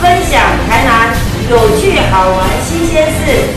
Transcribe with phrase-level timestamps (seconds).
[0.00, 1.14] 分享台南
[1.50, 3.48] 有趣好玩新鲜事，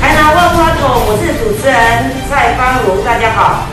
[0.00, 1.76] 台南万花筒，我是主持人
[2.28, 3.66] 蔡芳如，大家好。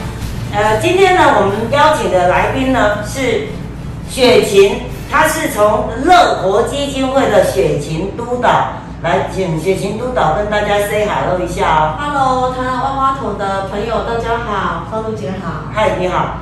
[0.54, 3.48] 呃，今天呢，我们邀请的来宾呢是
[4.08, 11.98] 雪琴，她是从乐活基金会的雪琴督导，来请雪琴督导跟大家 say hello 一下哦。
[12.00, 15.72] Hello，台南万花筒的朋友，大家好，方露姐好。
[15.74, 16.38] 嗨，你好。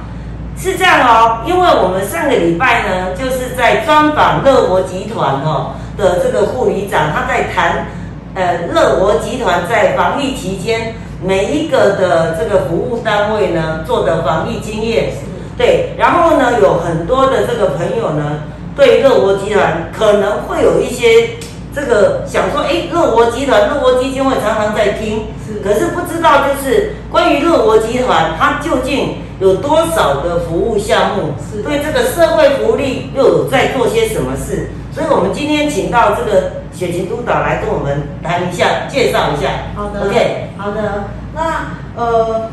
[0.57, 7.87] 是这样哦，因为我们上个礼拜呢，就是在专访乐活集团哦的这个护理长，他在谈，
[8.35, 15.13] 呃，乐活集团在防疫期间每一个的这个服务单位呢做的防疫经验，
[15.59, 18.43] 对，然后呢有很多的这个朋友呢
[18.77, 21.31] 对乐活集团可能会有一些
[21.75, 34.69] 这个想说，哎，乐活集团、乐活基金会常常在听，是可是不知道就是关于乐活集团它究竟有多少的服务项目，是对这个社会福利又有在做些什么事？
[34.93, 39.49] 所以我们今天请到这个雪琴督导来跟我们谈一下，介绍一下。
[39.75, 41.03] 好的 OK，好的。
[41.35, 42.49] 那呃，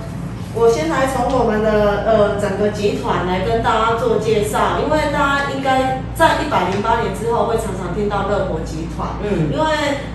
[0.58, 9.66] 我先来从我们的呃整个集团来跟大家做介绍，因为大家应该在一百零八年之后会常常听到乐活集团，嗯因为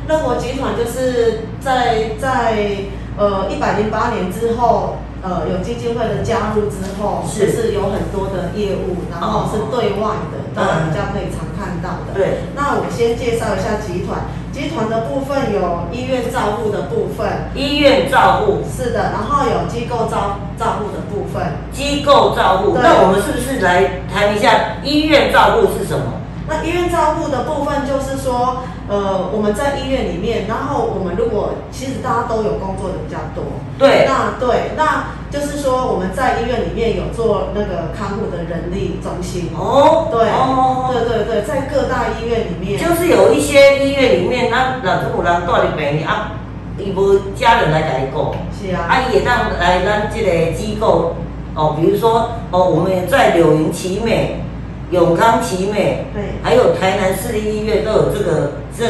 [0.07, 2.57] 乐活集团就是在在
[3.17, 4.97] 呃一百零八年之后。
[5.23, 12.17] 呃，有基金会的加入之后，是就是有很多的业务，然后是对外的，大家比较可以常看到的。
[12.17, 14.17] 对，那我先介绍一下集团。
[14.51, 21.53] 集团的部分有医院照护的部分，医院照护、是的，然后有机构照照护的部分。
[21.71, 26.20] 机构照护，那我们是不是来谈一下医院照护是什么？
[26.51, 28.57] 那医院照护的部分就是说，
[28.89, 33.43] 呃，我们在医院里面，然后我们如果其实大家都有工作的比较多，
[33.79, 39.49] 对，那对，那就是说我们在医院里面有做那个看护的人力中心。
[39.57, 46.33] 哦，对，哦，对对对，在各大医院里面，就是有一些医院里面，咱若真有人住伫病院啊，
[46.77, 48.35] 伊无家人来甲伊顾。
[48.51, 51.15] 是啊，啊，伊会当来咱这个机构
[51.55, 54.43] 哦，比如说哦，我们在柳营奇美、
[54.91, 56.35] 永康奇美，对。
[56.43, 58.87] 还有台南市立医院都有这个这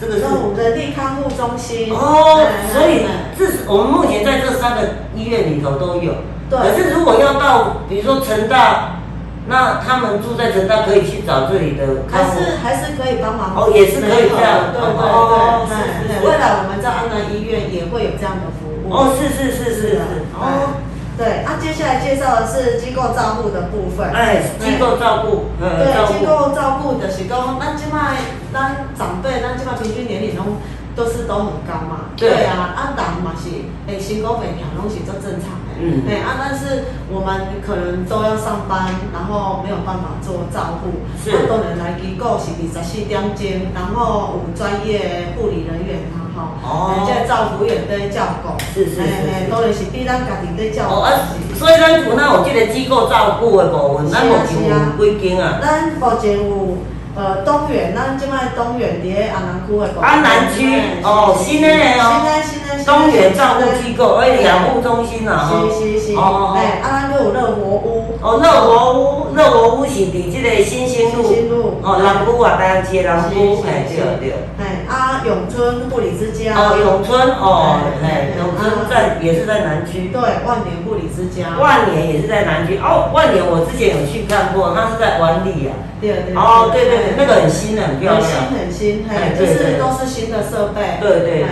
[0.00, 0.20] 这个是。
[0.22, 1.92] 这种人力康护中心。
[1.92, 4.82] 哦哎，所以哎这是我们目前在这三个
[5.14, 6.14] 医院里头都有。
[6.48, 6.58] 对。
[6.58, 9.00] 可是如果要到比如说成大，
[9.48, 12.38] 那他们住在成大可以去找这里的看护。
[12.38, 13.52] 还是还是可以帮忙。
[13.56, 14.70] 哦也是可以这样。
[14.72, 18.94] 对对对，未来我们在安南医院也会有这样的服务。
[18.94, 19.98] 哦，是是是是是，
[20.38, 20.78] 哦，
[21.18, 24.10] 对，啊，接下来介绍的是机构照顾的部分。
[24.12, 26.24] 哎，机构照顾，对，机。
[26.24, 28.16] 构照顾就是讲，那即卖
[28.52, 30.56] 咱长辈，咱即卖平均年龄拢
[30.96, 32.10] 都是都很高嘛。
[32.16, 33.50] 对啊，啊，人嘛是，
[33.86, 35.61] 诶，身高肥胖拢是都正常的。
[35.82, 41.02] 嗯对啊，但是我们可能都要上班，然后没有办法做照护。
[41.22, 43.44] 是啊，当然来机构是二十四点钟，
[43.74, 48.54] 然后有专业护理人员啊，吼，哦诶，这个照顾员在照顾。
[48.72, 50.94] 是是是是嘿嘿当然是比咱家己在照顾。
[50.94, 51.10] 哦啊，
[51.58, 55.58] 所以咱有那有这个机构照顾的部分，咱目前有几间啊？
[55.60, 56.78] 咱目前有
[57.14, 65.68] 呃东园，咱即卖东园伫咧安南区的安南区哦新的呢哦新的新的东园照顾机构，哎，养护中心啊，吼。
[65.68, 71.78] 是是是，哦哎，安南区有乐活屋，哦，乐活屋，乐活屋是伫即个新兴路，新路。
[71.82, 74.00] 哦，南区啊，台南市的南区，对是。
[74.18, 74.32] 对。
[74.58, 82.76] 哎，啊，永春护理之家，哦，永春哦，哎哎，永春在也是在南区，对，万年护理之家，万年也是在南区。
[82.76, 85.72] 哦，万年我之前有去看过，它是在湾里啊。
[85.98, 88.22] 对对，哦，对对对，那个很新的，很漂亮。
[88.22, 88.70] 很。
[88.70, 91.44] 新很新，哎就是都是新的设备，对对对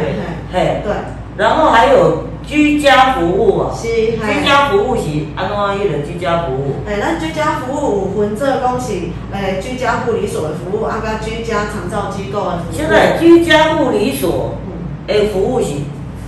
[0.53, 0.93] 嘿，嘿，对，
[1.37, 4.45] 然后还有居家服务啊，是，居。
[4.45, 5.03] 家服务是
[5.37, 6.75] 安怎迄个居家服务？
[6.85, 8.93] 诶，咱居家服务有分做讲是
[9.33, 12.77] 诶居家护理所的服务，啊，甲居家长照机构的服务。
[12.77, 15.75] 现在居家护理所嗯的服务是，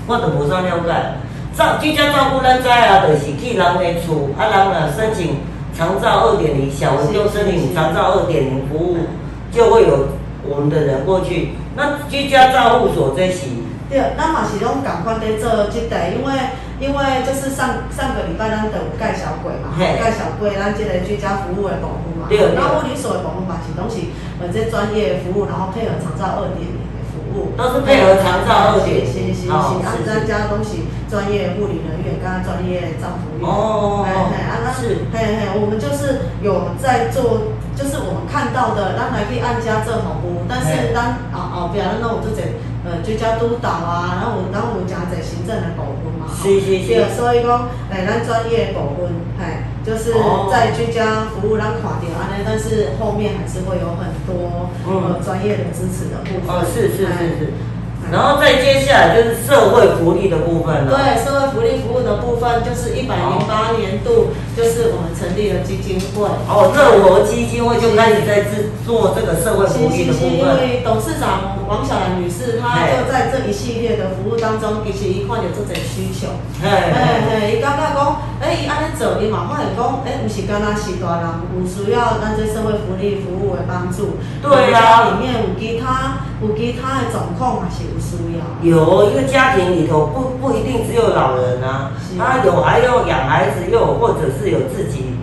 [0.07, 0.93] 我都无啥了解。
[1.57, 5.39] 照居家照顾咱知啊，就是去人的厝，啊人若申请
[5.77, 8.97] 长照二点零，小文就申请长照二点零服务，
[9.51, 10.07] 就会有
[10.49, 11.49] 我们的人过去。
[11.75, 13.47] 那居家照护所这是，
[13.93, 16.33] 对，咱嘛是拢共款在做即个，因为
[16.81, 16.99] 因为
[17.29, 22.25] 就是上上个礼拜咱都有介绍过嘛，嘿介绍过咱即个居家服务的保姆嘛。
[22.27, 24.01] 对对那护理所的保姆嘛是拢是
[24.41, 27.53] 呃这专业服务，然后配合长照二点零的服务。
[27.53, 33.45] 务，都是配合长照二点是是是，是咱家都是专业护理人员，跟专业照护员。
[33.45, 42.41] 哦嘿嘿，啊，那是嘿嘿，我们就是有在做，就是我们看到的，咱来去按家做服务，但嘿是咱后后壁咱那有做者
[42.85, 46.27] 呃居家督导啊，然后有咱有诚侪行政的部分嘛。
[46.27, 56.49] 吼是是是对，所以讲，诶，咱专业部分，嘿，就是哦在居家服务咱看到安尼，但是后面还是会有很多嗯呃专业的支持的部分。
[56.49, 57.53] 哦，是是是嘿是，
[58.11, 60.91] 然后再接下来就是社会福利的部分了。
[60.91, 66.29] 对社会福利服务的部分，就是一百零八年度，就是我们成立了基金会。
[66.49, 70.43] 哦，乐活基金会就开始在制做这个社会福利的部因。
[70.43, 76.29] 为董事长王小兰女士，她就在这一系列的服务当中，其实一看有这种需求。
[76.61, 81.25] 嘿嘿嘿，嘿，伊感觉讲，诶，伊安尼做，伊嘛发现讲，诶，毋是干那是大人
[81.57, 84.21] 有需要咱这社会福利服务的帮助。
[84.43, 88.41] 对啊家里面有其他有其他的状况，也是有需要。
[88.63, 95.17] 有一个家庭里头不不一定只有老人啊，他有还要养孩子，又有或者是有自己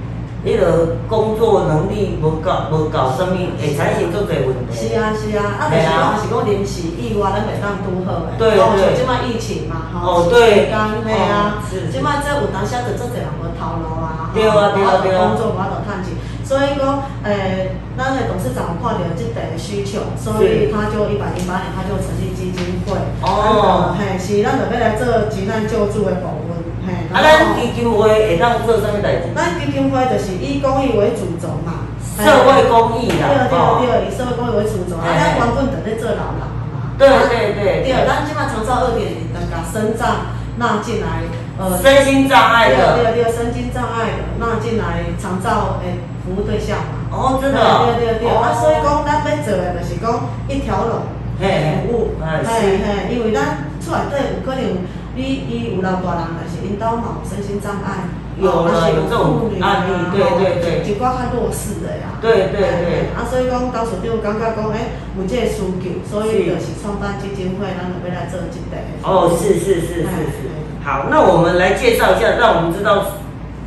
[0.44, 4.88] 那个工作能力无搞无搞生命，会产生做侪问题。
[4.88, 8.40] 是啊是啊，啊，但是讲是讲临时意外，咱袂当拄好诶。
[8.40, 10.40] 对哦对像即摆疫情嘛，哦吼，对。
[10.40, 11.60] 时间嘿啊
[11.92, 15.28] 即摆这有当时就做侪人无头路啊，对啊对啊对啊。
[15.28, 16.16] 工作无法度趁钱，
[16.50, 22.98] 所以讲，诶，咱的董事长看到这个需求，所以他就一百零八年他就成立基金会。
[23.22, 26.58] 哦嘿，是咱就要来做急难救助的部分，
[26.90, 27.06] 嘿。
[27.14, 28.02] 啊，咱基金会
[28.34, 29.30] 会当做什么代志？
[29.38, 31.86] 咱基金会就是以公益为主轴嘛，
[32.18, 36.50] 社会公益对啦，对哦，对，以社会公益为主轴，啊，咱原本就咧做老人嘛。
[36.98, 41.30] 对对对对，咱即摆长照二点零，把身障纳进来，
[41.62, 47.10] 呃，身心障碍对的，对对，身心障碍的纳进来长照诶服务对象嘛。
[47.10, 51.02] 哦，真的哦，对对对，哦啊，所以讲咱要做的就是讲一条龙
[51.42, 51.42] 服
[51.90, 54.86] 务，哎是嘿嘿，因为咱厝内底有可能
[55.16, 58.06] 你伊有老大人，但是因兜嘛有身心障碍，
[58.38, 62.22] 有哦啊有这种案例啊对对对一寡较弱势的呀。
[62.22, 68.78] 对对对啊，所以讲董事长感觉讲，诶，有这个需求，所以就是创办基金会，咱就要来做一个。
[69.04, 70.52] 哦，是是是是哎是。
[70.84, 73.06] 好，那我们来介绍一下，让我们知道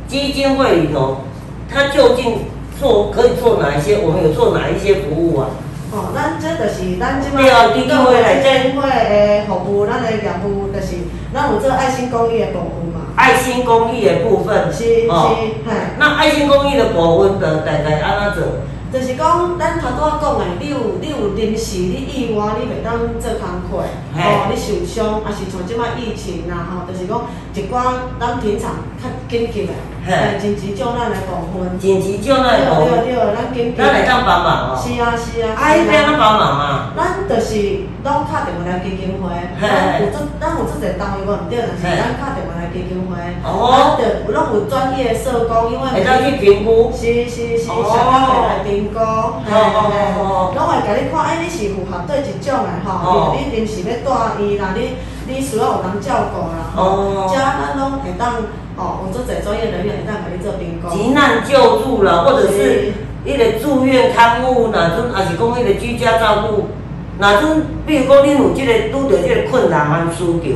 [0.07, 1.21] 基金会里头，
[1.69, 2.45] 它究竟
[2.79, 5.49] 做可以做哪一些，我们有做哪一些服务啊？
[5.91, 10.97] 哦，咱这就是咱即摆对啊基金会内底基会的服务，咱的业务就是
[11.33, 13.13] 咱有做爱心公益的部分嘛。
[13.15, 15.71] 爱心公益的部分，是是，哦嘿。
[15.99, 18.43] 那爱心公益的部分的大概安怎做？
[18.93, 27.25] 就是讲，咱头拄仔讲的，你有你有临时你意外你袂当做工课，嘿哦，你受伤，啊是像即摆疫情啦吼，就是讲
[27.57, 29.73] 一寡咱平常较紧急的，
[30.37, 33.81] 紧急救难的部分，紧急救难的部分，对对对，咱紧急。
[33.81, 34.77] 咱来当帮忙哦。
[34.77, 35.57] 是啊是啊。
[35.57, 36.93] 啊，迄边怎帮忙啊？
[36.95, 43.12] 咱就是拢打电话来基金会，咱有做咱有做一个单位无毋对，但是咱打电话来基金会，
[43.43, 43.71] 哦。
[43.71, 46.91] 咱就拢有专业社工，因为会当去评估。
[46.91, 50.53] 是是是，社工会来评估，嘿哦嘿哦。
[50.55, 52.89] 拢会甲你看，哎，你是符合对一种的哦。
[53.03, 54.97] 吼，你临时要带伊啦，你
[55.27, 57.27] 你需要有人照顾啦，哦。
[57.27, 58.35] 吼，遮咱拢会当，
[58.75, 60.89] 哦，有做者专业人员会当甲你做评估。
[60.89, 62.93] 急难救助啦，或者是
[63.25, 66.67] 迄个住院看护，哪阵也是讲迄个居家照顾，
[67.19, 70.49] 哪阵比如讲恁有即、个拄着即个困难和需求，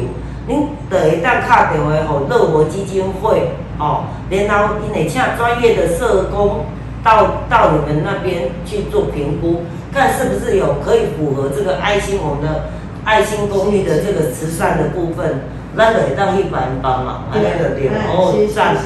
[0.48, 6.66] 恁就会当敲电话互乐活基金会哦，然后因会请专业的社工
[7.04, 9.63] 到到你们那边去做评估，
[9.94, 12.70] 看是不是有可以符合这个爱心我们的
[13.04, 15.42] 爱心公寓的这个慈善的部分，
[15.75, 18.75] 咱就会当去帮帮忙，安尼就对了，哦是是赞。
[18.75, 18.84] 是。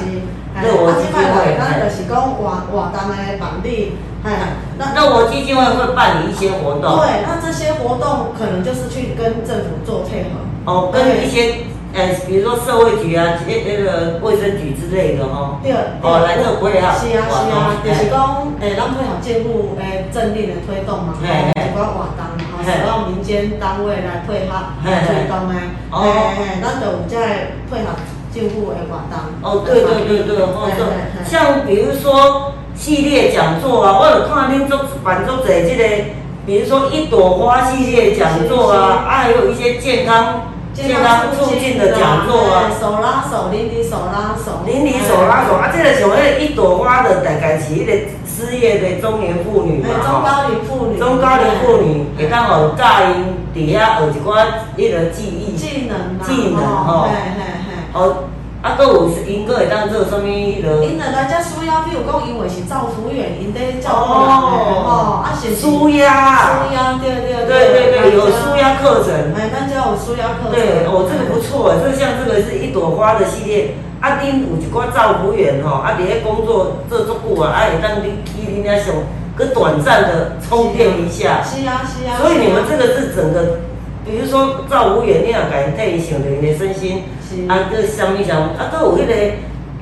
[0.54, 4.30] 乐活基金会咱就是讲活活动的办理，嘿，
[4.76, 10.51] 那那我基金会会办理一些活动，对，那这些活动可能就是去跟政府做配合。
[10.64, 11.54] 哦，跟一些
[11.94, 16.88] 呃，比如说社会局啊，那那个卫生局之类的哈、对，哦来做配合。
[16.96, 21.52] 是啊是啊，就是讲，诶，咱配合政府诶政令的推动嘛，吼，嘿。
[21.52, 22.72] 嘿一寡活动，吼，嘿。
[22.72, 26.00] 使用民间单位来配合推动诶，哦。
[26.00, 27.26] 嘿嘿，咱就有这个
[27.68, 27.92] 配合
[28.32, 29.18] 政府的活动。
[29.42, 31.30] 哦，对对对对，哦，嘿嘿嘿。
[31.30, 35.84] 像比如说系列讲座啊，我有看恁做办做者这个，
[36.46, 42.70] 比如说一朵花系列讲座啊，啊，还有一些健康健康促进的讲座啊。
[42.80, 47.92] 手拉手，邻里手拉手，邻里手拉手啊，这个像迄一朵花的，大概是迄个
[48.26, 57.08] 失业的中年妇女嘛嘿，中高龄妇女，中高龄妇女会当互教因伫遐学一寡迄个技艺，技能嘛，技能吼。
[57.94, 58.24] 哦，
[58.62, 60.84] 啊，搁有因搁会当做啥物迄落？
[60.84, 66.62] 因来遮需要，比如讲，因为是照服员，因在照顾人吼，啊，是舒压。
[66.68, 69.34] 舒压，对对对对对，有舒压课程。
[69.34, 70.52] 哎，咱遮有舒压课程。
[70.54, 73.74] 对，哦，这个不错，这像这个是一朵花的系列。
[74.00, 78.94] 啊，恁有一寡照服员吼，啊，伫咧工作做足久啊，啊，会当恁去恁遐上，
[79.36, 81.42] 搁短暂的充电一下。
[81.42, 82.14] 是啊是啊。
[82.20, 83.58] 所以你们这个是整个，
[84.04, 87.04] 比如说照服员，你若甲因替伊想着因的身心，
[87.48, 89.14] 啊，搁啥物啥物，啊，搁有迄个，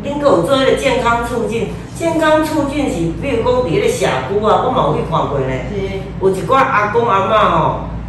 [0.05, 5.67] 恁搁有做迄个健康促进，健康促进是，比如讲伫迄个社区啊，我嘛有去看过咧。
[5.71, 6.01] 是。
[6.21, 7.59] 有一寡阿公阿嬷吼，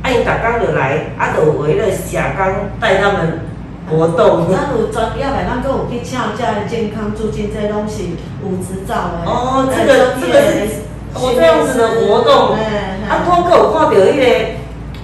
[0.04, 2.46] 啊，因逐工就来，啊，就为了社工
[2.80, 3.40] 带他们。
[3.90, 8.04] 活动，咱有专业的，咱搁有去请遮的健康促进，这拢是
[8.40, 9.30] 有执照的。
[9.30, 12.54] 哦，这个这个是哦这样子的活动。
[12.54, 14.61] 啊，我搁有看到迄个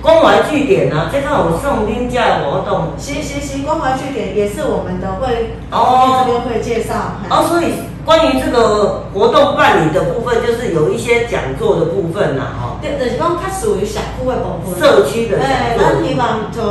[0.07, 2.93] 关怀据点啊，这个有送恁家的活动。
[2.97, 6.93] 行行行，关怀据点也是我们的会哦这边会介绍。
[7.29, 7.73] 哦，所以
[8.05, 12.79] 关于这个活动办理的部分，就是有一些讲座的部分呐，哈。
[12.81, 14.79] 对，就是讲较属于社区的部分。
[14.79, 15.39] 社区的。
[15.43, 16.61] 哎，咱希望就。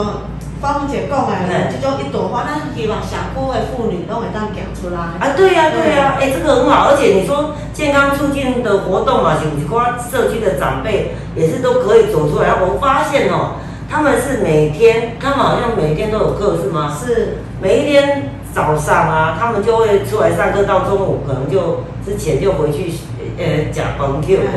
[0.60, 4.98] 芳芳姐讲诶，这种一朵花，咱希望社区的妇女都会当行出来。
[4.98, 12.48] 啊，对呀，对呀，哎，这个很好，而且你说健康促进的活动嘛，有一寡社区的长辈也是都可以走出来。
[12.60, 13.60] 我发现哦，
[13.90, 16.96] 他们是每天，他们好像每天都有课，是吗？
[16.98, 17.38] 是。
[17.60, 22.92] 每一天早上啊，他们就会出来上课，到中午可能就之前就回去，
[23.36, 24.52] 呃，食饭去困。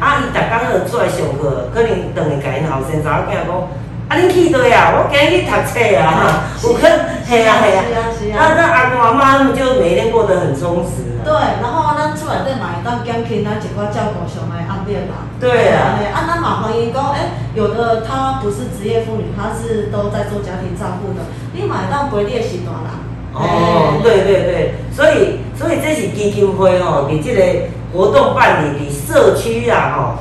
[0.00, 3.68] 啊，伊逐工都出来上课，可能等于甲因后生查某囝讲。
[4.10, 4.90] 啊，恁去对啊？
[4.90, 8.42] 我今日去读册啊，有去，系啊系啊。
[8.42, 11.22] 那那阿公阿妈他们就每天过得很充实。
[11.22, 11.30] 对，
[11.62, 15.30] 然后咱出来底嘛会当减轻咱一寡照顾上的压力啦。
[15.38, 15.94] 对啊。
[16.12, 21.22] 啊，咱嘛欢迎讲，哎，有的她不是职业妇女，她是都在做家庭照顾的，
[21.54, 22.90] 你嘛会当陪你的是大人。
[23.32, 30.18] 哦，对对对，所以所以这是基金会吼，伫这个活动办理伫社区啊吼，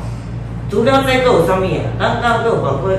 [0.69, 1.89] 除了这个有啥物啊？
[1.97, 2.91] 咱咱个包括。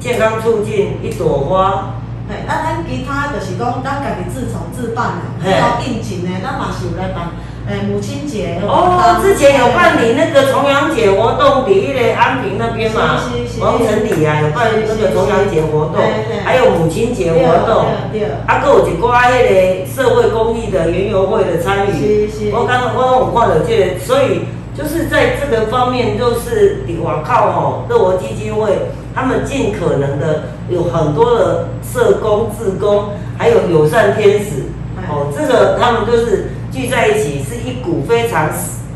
[0.00, 1.94] 健康促进一朵花。
[2.28, 7.30] 嘿，啊，咱其他就是讲，咱家己自筹自办的，要应景的，咱嘛是有来办。
[7.66, 8.60] 诶，母亲节。
[8.66, 13.20] 哦，之前有办理那个重阳节活动，伫迄个安平那边嘛，
[13.60, 15.96] 王城里啊有办那个重阳节活动，
[16.44, 17.86] 还有母亲节活动。
[18.12, 18.28] 对对。
[18.46, 22.30] 啊，搁有一寡迄个社会公益的园游会的参与。
[22.52, 24.44] 我刚我刚有看到这个，所以
[24.76, 28.68] 就是在这个方面，就是我靠吼，乐活基金会。
[29.18, 34.70] 他们尽可能的有很多的社工、志工，还有友善天使，
[35.10, 38.48] 哦，这个他们就是聚在一起，是一股非常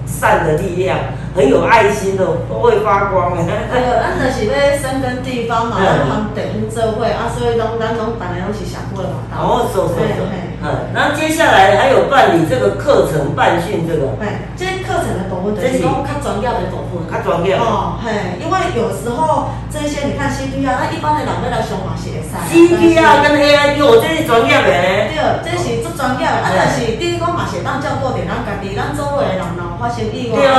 [0.06, 0.96] 善的力量，
[1.34, 3.42] 很有爱心的，都会发光的。
[3.42, 9.26] 对， 咱就是要深耕地方嘛，咱他们地方社会啊，所以拢咱拢本来拢是社会嘛。
[9.36, 10.22] 哦，是是是。
[10.64, 14.14] 嗯，然后接下来还有办理这个课程办训，这个。
[14.22, 17.08] 哎，这课程的部分就是讲较专业的部分。
[17.08, 17.56] 较专业。
[17.56, 22.36] 哦，嘿，因为有时候这些你看 CPR，那一般的人要来上嘛是会使。
[22.52, 24.68] CPR 跟 AID，我这是专业的。
[25.08, 30.52] 对，这是足专业的，啊，但是等于讲嘛是当照顾着咱家己，咱周围的人若发生意外，是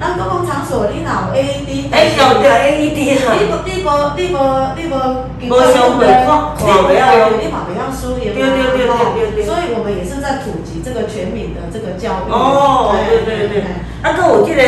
[0.00, 3.34] 咱公共场所你若有 AED，哎，有着 AED 哈。
[3.38, 4.94] 你无你无你无
[5.38, 6.26] 你无无相对看
[6.58, 8.34] 看袂晓用，你嘛袂晓输赢。
[8.34, 9.44] 对对对对对。
[9.44, 12.30] 所以，我们也是在普及这个全民的这个教育。
[12.30, 13.62] 哦，对对对。
[14.02, 14.62] 啊，跟我记得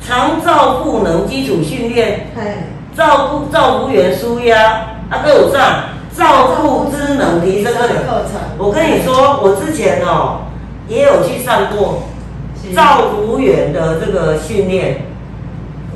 [0.00, 2.28] 长照赋能基础训练，
[2.96, 4.56] 照顾照顾员舒压，
[5.08, 5.84] 啊，跟我上
[6.16, 8.40] 照顾智能提升的课程。
[8.58, 10.40] 我跟你说，我之前哦
[10.88, 12.02] 也有去上过
[12.74, 15.06] 照顾员的这个训练。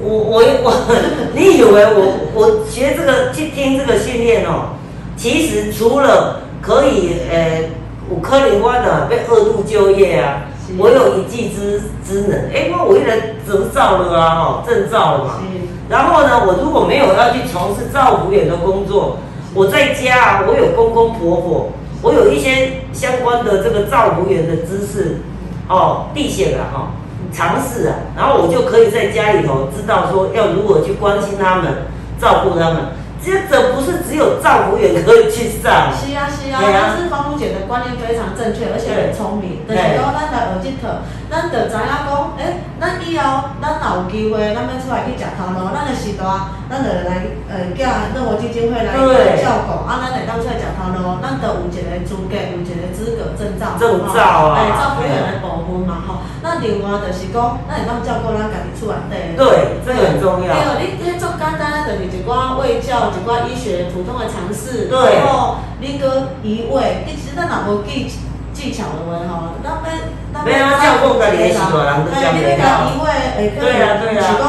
[0.01, 0.73] 我我我，
[1.35, 4.77] 你以为我我学这个去听这个训练哦？
[5.17, 7.65] 其实除了可以呃。
[8.11, 10.43] 我可能我的被二度就业啊，
[10.77, 15.41] 我有一技之之能，哎，我我一人执照了啊，哈，证照了嘛。
[15.89, 19.19] 然后呢，我如果没有要去从事照护员的工作，
[19.55, 21.71] 我在家啊，我有公公婆婆，
[22.03, 25.21] 我有一些相关的这个照护员的知识，
[25.69, 26.91] 哦，地线啊，哈，
[27.33, 31.87] 尝试啊，然后我就可以在家里头知道说要如何去关心他们，
[32.21, 32.77] 照顾他们。
[33.25, 35.95] 这这不是只有照顾员可以去上。
[35.95, 39.63] 是啊是啊，但是芳芳姐的观念非常正确，而且很聪明。
[39.63, 46.29] 就是讲咱来学这套，咱就知影讲，诶，咱以后咱若有机会，咱要出来去食头路，咱的时代，
[46.69, 48.93] 咱就来呃叫乐活基金会来
[49.41, 54.21] 照顾，啊，咱来当出来食头路，咱就有一个资格，有一个资格证照，证照
[54.53, 56.21] 啊，哎，照顾员的部分嘛吼。
[56.45, 59.41] 那另外就是讲，咱会当照顾咱家己厝内底。
[59.41, 60.53] 对，这个很重要。
[60.53, 63.09] 对哦，你你做简单就是一寡外教。
[63.09, 68.19] 一寡医学普通的常识，然后你搁移位，你其实咱若无记即
[68.63, 69.83] 技巧的话吼，咱要
[70.33, 74.45] 咱没有啊照顾家己的是大人都这样哎，你要甲移位，会可对啊对啊能是讲，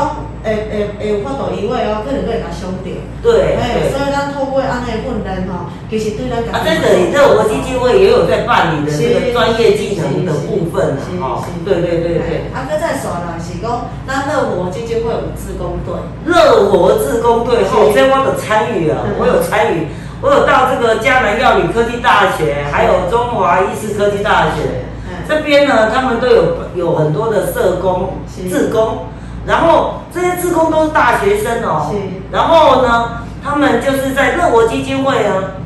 [0.46, 2.94] 会会会有法度移位哦，可能会甲伤着。
[3.26, 4.06] 对哎，所对。
[4.06, 12.54] 以咱透过安尼训练吼，其实对咱家啊，在这里，乐活基金会也有在办理的这个专业技能的部分啊，哦，对对对对。
[12.54, 15.98] 啊，搁再说啦，是讲咱乐活基金会有志工队，
[16.30, 19.90] 乐活志工队后，这我有参与了，我有参与，
[20.24, 29.08] 我有到这个江南药理科技大学，还有中华医师科技大学嗯这边呢，他们都有有很多的社工、是志工，
[29.46, 31.92] 然后这些志工都是大学生哦，
[32.32, 35.60] 然后呢，他们就是在乐活基金会啊，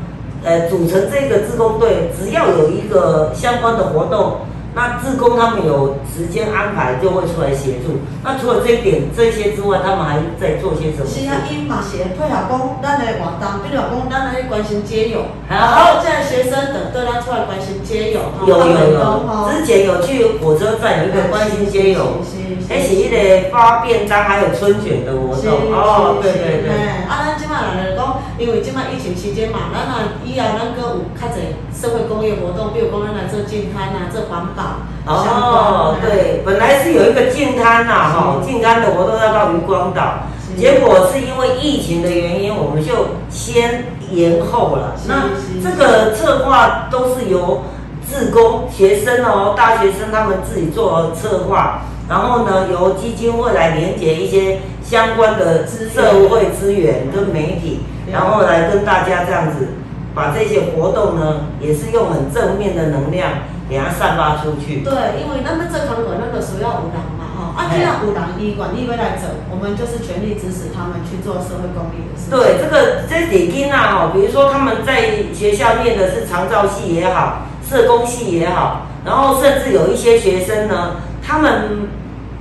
[0.44, 4.38] 呃，组成这个志工队，只要有一个相关的活动。
[4.78, 7.98] 那志工他们有时间安排，就会出来协助。
[8.24, 11.26] 那除了这一点这些之外，他们还在做些什么事？
[11.26, 22.22] 是啊，伊嘛是会配合讲咱的活动，比如讲咱来关心街友，好然后这些学生等对咱出来关心街友，有有有，吼之前有去火车站有一个关心街友，
[22.70, 26.70] 还是一个发便当还有春卷的活动哦，对对对，
[27.10, 27.34] 啊，咱
[27.76, 44.96] 来讲，因为即摆疫情期间嘛，咱若以后咱搁有较侪社会公益活动，比如讲咱来做净滩啊，做环保，哦，对，本来是有一个净滩呐，哈，净滩的活动要到渔光岛，结果是因为疫情的原因，我们就先延后了。
[45.08, 45.30] 那
[45.62, 47.64] 这个策划都是由
[48.10, 59.68] 志工、学生哦，大学生他们自己做策划，然后呢，由基金会来连接一些相关的资社会资源跟媒体，然后来跟大家这样子
[60.16, 63.30] 把这些活动呢，也是用很正面的能量
[63.70, 64.82] 给它散发出去。
[64.86, 72.32] 对，因为咱们这工作，咱就需要有人嘛，哈，啊，既然有人伊愿意要来走，我们就是全力支持他们去做社会公益的事。
[72.32, 80.96] 对，这个这底金啊，哦，比如说他们在学校念的是长照系也好，社工系也好，然后甚至有一些学生呢，
[81.28, 81.90] 他们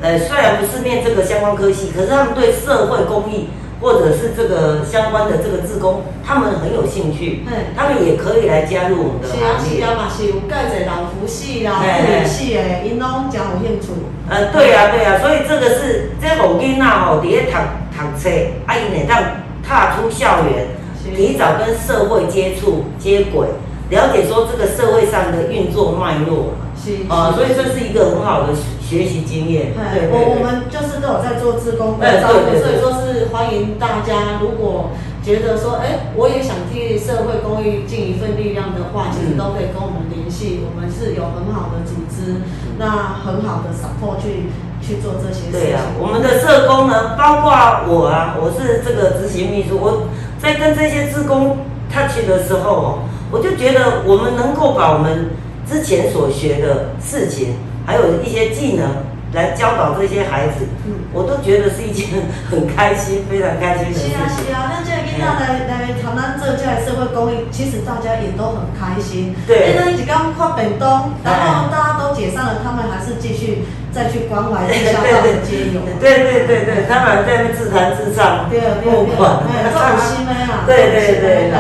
[0.01, 3.49] 呃虽然不是念这个相关科系，可是他们对社会公益
[3.81, 9.81] 或者是这个相关的这个志工，他们很有兴趣，嗯他们也可以来加入我们的是啊，行列。
[9.81, 13.89] 是啊，嘛是有介侪老福系啦、嘿护理系的，因拢真有兴趣。
[14.29, 17.59] 呃，对啊、对啊、所以这个是这个囡仔吼，伫咧读
[17.93, 18.31] 读册，
[18.67, 19.23] 啊，因会当
[19.67, 20.69] 踏出校园，
[21.03, 23.49] 是提早跟社会接触接轨，
[23.91, 26.55] 了解说这个社会上的运作脉络
[26.87, 29.75] 是啊，所以这是一个很好的学习经验。
[29.75, 30.07] 对。
[30.07, 34.91] 我我们就是都有在做志工哎的招募，所以说是欢迎大家，如果
[35.25, 42.39] 觉得说，哎，我也想替社会公益尽一份力量的话，其实都可以跟我们联系，我们是有很好的组织，
[42.79, 44.47] 那很好的 support 去
[44.79, 45.59] 去做这些事情。
[45.59, 47.51] 对呀、我们的社工呢，包括
[47.91, 50.07] 我啊，我是这个执行秘书，我
[50.39, 51.59] 在跟这些志工
[51.91, 52.99] touch 的时候哦，
[53.33, 55.31] 我就觉得我们能够把我们
[55.69, 57.55] 之前所学的事情，
[57.87, 58.89] 还有一些技能
[59.33, 62.09] 来教导这些孩子，嗯我都觉得是一件
[62.51, 64.53] 很开心、非常开心的事是啊情是。
[64.53, 69.35] 啊，那这个囡仔来来谈咱做这个社会公益，其实大家也都很开心。
[69.47, 75.81] 对因为一刚发便当，然后大家都解散了，他们还是继续再去关怀一下道的街友。
[75.99, 80.63] 对对对对，他们在那自弹自唱，对对对，募款，哎，做有 心的啦。
[80.67, 81.57] 对对对对。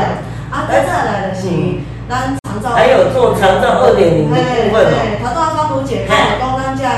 [0.52, 4.42] 啊，再再来的是嗯咱长照，还有做长照2.0的部分哦
[4.72, 6.88] 嘿嘿头拄刚如姐讲讲咱这个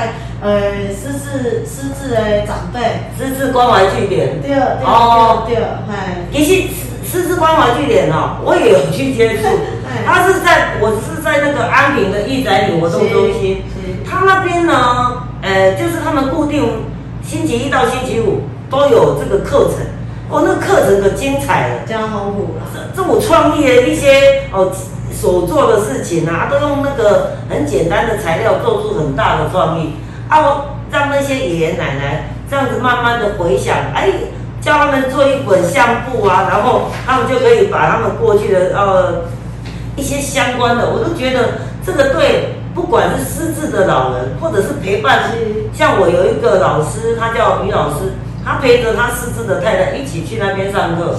[0.41, 2.79] 呃失智失智的长辈，
[3.17, 4.41] 失智关怀据点。
[4.41, 5.95] 对对哦对对，嘿。
[6.31, 9.47] 其实师资关怀据点哦，我也有去接触
[9.87, 10.03] 哎。
[10.05, 16.85] 他是在我是在那个安平的义宅里活动中心，是他那边呢，呃，就是他们固定
[17.23, 19.85] 星期一到星期五都有这个课程。
[20.29, 22.61] 哦，那个课程可精彩了，这样丰富啦。
[22.71, 24.71] 这这种创意的一些哦
[25.19, 29.95] 所做的事情啊，都用那个很简单的材料做出很大的创意
[30.29, 34.09] 啊，我让那些爷爷奶奶这样子慢慢的回想，哎，
[34.61, 39.25] 叫他们做一本相簿啊，然后他们就可以把他们过去的呃
[39.97, 48.13] 一些相关的，我都觉得这个对，不管是失智的老人，或者是陪伴是，像我有一个老师，他叫于老师，
[48.45, 51.15] 他陪着他失智的太太一起去那边上课。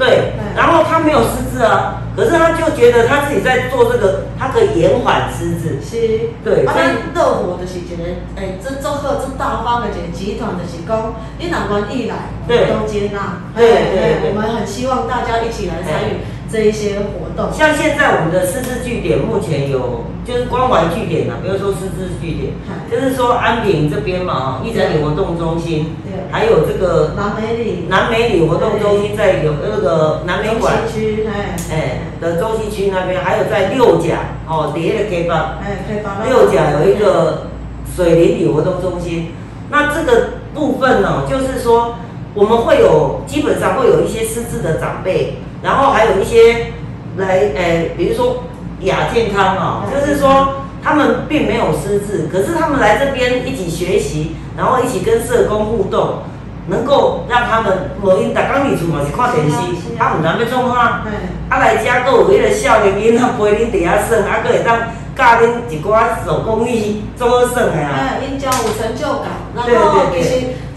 [0.00, 5.78] 是，对，然后他没有失智啊，可是他就觉得他自己在做这个，他可以延缓失智。
[5.82, 8.02] 是，对啊，所以咱乐活就是一个，
[8.36, 13.42] 诶，这这好这大方的一个集团，的是讲，你哪愿意来，我对们都接纳。
[13.54, 14.30] 对对对。
[14.30, 17.52] 我们很希望大家一起来参与这一些活动。
[17.52, 22.52] 像现在我们的师资据点目前有，就是关怀据点啊，比如说师资据点，
[22.90, 37.46] 就是说安平这边嘛，一整里活动中心，对，还有这个南美里，南美里活动中心在有那个南美馆区，哎，哎的中西区那边，还有在六甲哦，底下的 K 八，哎，K 八，六甲有一个
[37.94, 39.32] 水林里活动中心，
[39.70, 41.96] 那这个部分呢，就是说
[42.34, 45.38] 我们会有基本上会有一些失智的长辈。
[45.62, 46.72] 然后还有一些
[47.18, 48.44] 来，诶，比如说
[48.80, 56.22] 亚健康啊，就是说他们并没有失智，可是他们来这边一起学习，然后一起跟社工互动，
[56.68, 59.56] 能够让他们无因大刚日厝嘛是看电视，
[59.98, 61.02] 他唔知要创啥，
[61.50, 64.78] 啊来遮个有迄个少年囡仔陪恁伫遐耍，啊，佫会当
[65.14, 67.90] 教恁一寡手工艺，做好耍的啊。
[67.92, 70.30] 哎，因将有成就感，然后其实。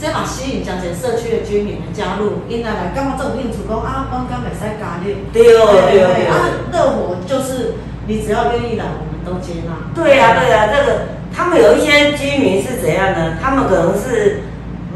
[0.03, 5.15] 这嘛吸引江前社区的居民来加入，因来来刚好这种兴趣讲啊，帮刚袂使加入。
[5.31, 6.35] 对哦，对哦，对啊，
[6.73, 9.71] 热火就是你只要愿意来，我们都接纳。
[9.95, 10.99] 对呀，对呀，这个
[11.33, 13.37] 他们有一些居民是怎样呢？
[13.41, 14.41] 他们可能是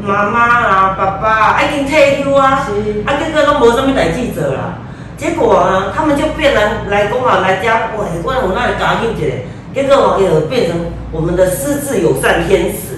[0.02, 2.68] 妈妈啊、爸爸啊，已经退休啊，
[3.06, 4.76] 啊，结果都无什么代志做啦。
[5.16, 9.24] 结果呢，他们就变来来讲啊，来家，喂，我有那里加入一下，
[9.72, 10.78] 结果网友变成
[11.12, 12.97] 我们的失智友善天使。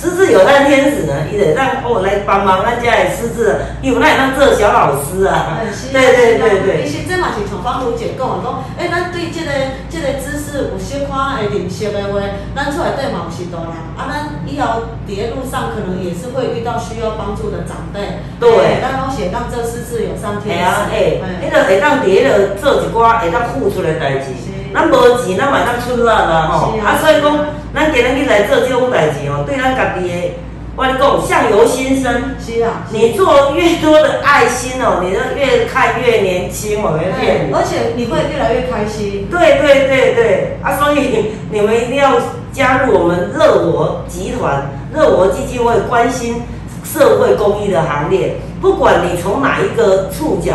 [0.00, 5.58] 狮子有那天使呢，伊得让哦来帮忙咱家的狮子，有那当做小老师啊。
[5.92, 6.86] 对对对对。
[6.86, 9.50] 其实这嘛是从方如姐讲的，讲，哎，咱对这个
[9.90, 12.22] 这个知识有小可的认识的话，
[12.54, 18.22] 咱出来对嘛有是多人，啊，咱以后伫咧路上可能也是会遇到需要帮助的长辈。
[18.38, 18.78] 对。
[18.80, 20.62] 咱拢写当这狮子有上天使。
[20.62, 24.30] 系啊，哎，迄个会当伫迄个做一寡会当付出的代志。
[24.74, 26.76] 咱无钱，咱嘛当出力啦吼。
[26.78, 27.38] 啊，所以讲。
[27.74, 30.34] 咱今日去来做这种代志哦，对咱家己的，
[30.74, 32.34] 我跟你讲，相由心生。
[32.40, 32.86] 是啊。
[32.90, 37.52] 你做越多的爱心哦，你就越看越年轻，我没骗你。
[37.52, 39.28] 而且你会越来越开心。
[39.30, 42.14] 对对对对，啊，所以你们一定要
[42.50, 46.42] 加入我们乐我集团、乐我基金会，关心
[46.82, 48.36] 社会公益的行列。
[48.62, 50.54] 不管你从哪一个触角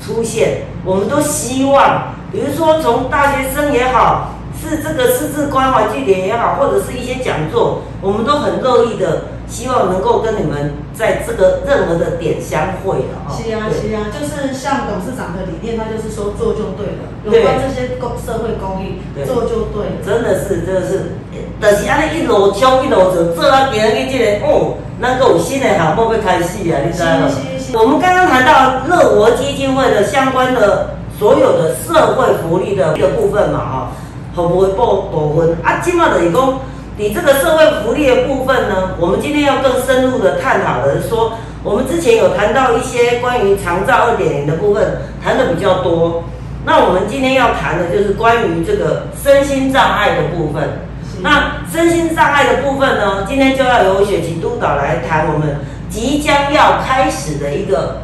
[0.00, 4.30] 出现，我们都希望，比如说从大学生也好。
[4.62, 17.10] 是这个师资关怀据点也好，或者是一些讲座，我们都很乐意的，希望能够跟你们在这个任何的点相会的是啊，是啊，就是像董事长的理念，他就是说做就对了。
[17.24, 19.92] 有关这些公社会公益，做就对了。
[20.06, 21.16] 真的是，真的是，
[21.60, 27.28] 但是安尼一路冲一路走，做到别人去这个哦，那个有新的项目要开始啊，你知道吗？
[27.74, 30.90] 我们刚刚谈到乐活基金会的相关的
[31.22, 33.92] 所有的社会福利的一个部分嘛，哈。
[34.34, 35.78] 会不会报部分啊？
[35.80, 36.58] 今嘛就是讲，
[36.96, 46.24] 你这个社会福利的部分呢，我们今天要更深入的探讨的是说，我们之前有谈到一些关于长照二点零的部分，谈的比较多。
[46.64, 50.80] 那我们今天要谈的就是关于这个身心障碍的部分。
[51.20, 55.58] 那身心障碍的部分呢，今天就要由雪琪督导来谈我们
[55.88, 58.00] 即将要开始的一个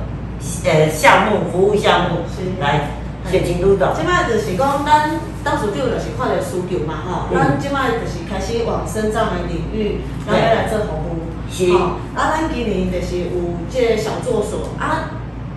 [0.66, 2.18] 呃项目服务项目，
[2.60, 2.97] 来。
[3.30, 5.10] 即摆就是讲，咱
[5.44, 11.28] 当时就就是看着需求嘛吼，咱即摆就是开始往生长的领域，然后来做服务。
[11.50, 11.70] 是。
[11.72, 15.10] 啊，咱今年就是有即个小作所啊，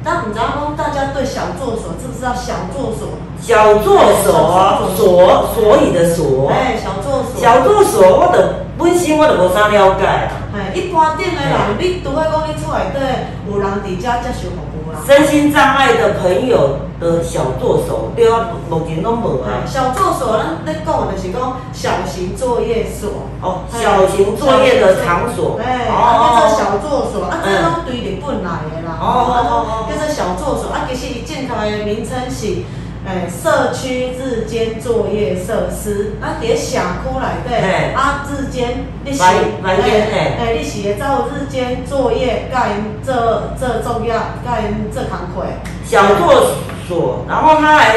[0.03, 3.07] 咱毋知讲大家对小作所知不知道小作所？
[3.41, 6.49] 小作所，所所以的所。
[6.49, 7.41] 哎，小作所。
[7.41, 10.31] 小作所，我的本身我就无啥了解啊。
[10.53, 12.99] 哎，一般店的人，你除非讲你厝内底
[13.49, 14.70] 有人伫遮接受服务啦。
[15.06, 16.77] 身心障碍的朋友。
[17.01, 19.65] 的小助手，对啊，目前拢无啊。
[19.65, 23.10] 小助手，咱咧讲就是讲小型作业所。
[23.41, 25.60] 哦，小型作业的场所。
[25.60, 28.99] 哎，啊，叫做小助手，啊，这拢对日本来的啦。
[29.01, 29.89] 哦哦哦。
[29.89, 32.62] 叫做小助手，啊，其实伊正确的名称是。
[33.12, 44.13] 诶，社区日间作业设施，啊，伫社区内底，啊，日间你是，诶，你是会做日间作业，甲因做做作业，
[44.45, 45.45] 甲因做工课。
[45.86, 46.52] 小作
[46.88, 47.95] 所，然后他来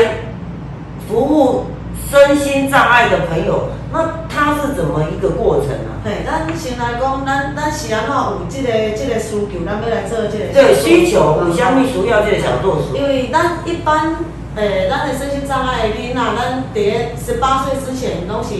[1.08, 1.66] 服务
[2.10, 6.02] 身心障碍的朋友，那他是怎么一个过程呢？
[6.04, 10.52] 嘿，咱先来讲，咱咱是安怎有这个这个需求，咱要来做这个。
[10.52, 12.98] 对，需求有虾米需要这个小作所？
[12.98, 14.16] 因为咱一般。
[14.56, 18.54] 诶，咱的身心障碍囡仔，咱伫咧十八岁之前，拢是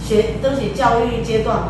[0.00, 1.68] 学都是教育阶段嘛。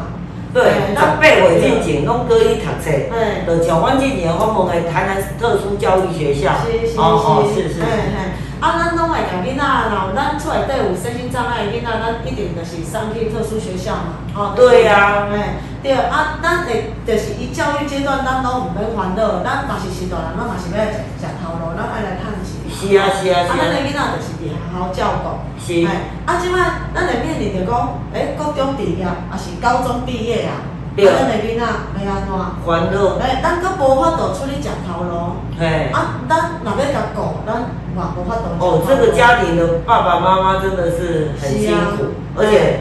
[0.53, 2.91] 对，十八岁之前拢可以读册。
[3.11, 3.47] 嗯。
[3.47, 6.53] 就像阮之前我们的台南特殊教育学校。
[6.67, 6.99] 是是是。
[6.99, 7.81] 哦哦，是是。
[7.81, 8.37] 嘿嘿。
[8.61, 14.21] 啊，咱拢会讲囡仔，然后咱出来带有身心障碍囡仔，咱一定就是上去特殊学校嘛。
[14.37, 15.25] 哦，对呀。
[15.33, 22.40] 哎，对啊，咱会就是伊教育阶段，咱拢毋免烦恼，咱嘛是是大人，咱嘛是要食食头路，咱爱来趁钱。
[22.81, 25.27] 是啊是啊是啊啊，咱的囡仔就是伫学校照顾。
[25.61, 25.93] 是嘿
[26.25, 26.57] 啊，即摆
[26.95, 30.65] 咱会面临着讲，诶，高中毕业，还是高中毕业啊？
[30.97, 31.65] 咱的囡仔
[32.05, 32.33] 要安怎？
[32.67, 35.91] 烦恼，诶，咱搁无法度出去食头路，嘿。
[35.93, 37.61] 啊，咱若要甲顾，咱
[37.95, 38.57] 嘛无法度。
[38.59, 42.05] 哦，这个家庭的爸爸妈妈真的是很辛苦，
[42.37, 42.81] 而且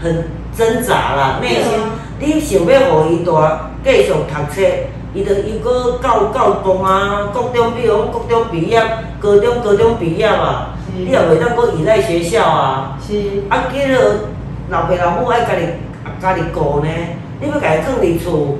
[0.00, 1.72] 很挣扎啦，内心。
[2.20, 4.62] 你想要互伊大继续读册，
[5.12, 8.80] 伊就伊搁到高中啊，高中比如讲高中毕业，
[9.24, 12.98] 高中高中毕业啊，你也袂当搁依赖学校啊。
[13.00, 13.98] 是，啊，记落
[14.68, 15.66] 老爸老母爱家己
[16.20, 16.90] 家己顾呢，
[17.40, 18.58] 你要家己放伫厝，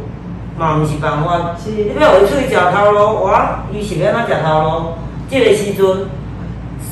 [0.56, 1.54] 嘛毋是办法。
[1.62, 4.92] 是你要互伊出去食头路，哇，伊是要安怎食头路？
[5.28, 6.08] 即、个时阵，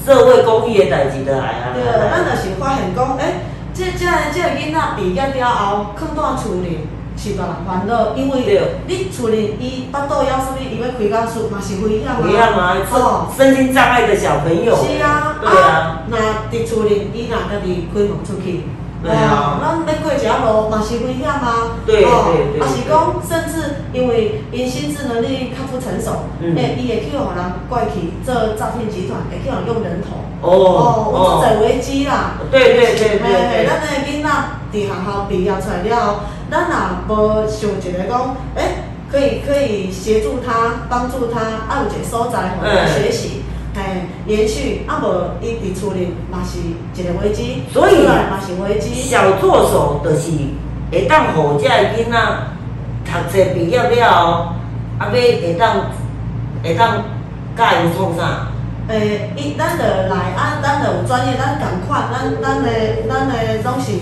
[0.04, 1.72] 社会公益的代志就来啊。
[1.72, 3.34] 对，咱就是发现讲，诶，欸，
[3.72, 6.80] 即即个囡仔毕业了后，囥蹛厝里
[7.16, 12.16] 是别人烦恼，因为对你厝里伊巴肚枵什物，伊要开工厝嘛是危险啊。
[12.20, 13.26] 不一样啊，哦。
[13.36, 14.74] 身身心障碍的小朋友。
[14.76, 16.02] 是啊，对啊。
[16.10, 16.18] 若
[16.50, 18.62] 伫厝里，伊若家己开门出去，
[19.02, 21.78] 对啊咱要过一条路嘛是危险啊。
[21.86, 30.16] 对哦对对啊是讲，甚至因为因心智能力较不成熟，嗯诶，伊会去互人怪去做诈骗集团，会去互人用人头。
[30.42, 32.34] 哦哦，有足侪危机啦。
[32.50, 33.66] 对对对对嘿嘿，对。
[33.66, 34.28] 咱的囡仔
[34.72, 36.14] 伫学校毕业出来了后，
[36.52, 43.42] 咱若无想一个讲，诶、可以可以协助他，帮助他，啊有一个所在互他学习，
[43.74, 43.80] 嘿，
[44.26, 50.30] 延续，啊无伊伫厝里嘛是一个危机，所以出来嘛是危机，小助手就是
[50.90, 52.18] 会当互遮个囡仔
[53.06, 54.52] 读册毕业了后，
[54.98, 55.86] 啊要会当
[56.62, 57.02] 会当
[57.56, 58.48] 教伊创啥？
[58.88, 62.68] 诶，伊咱着来啊，咱着有专业，咱共款，咱咱的
[63.08, 63.92] 咱的拢是。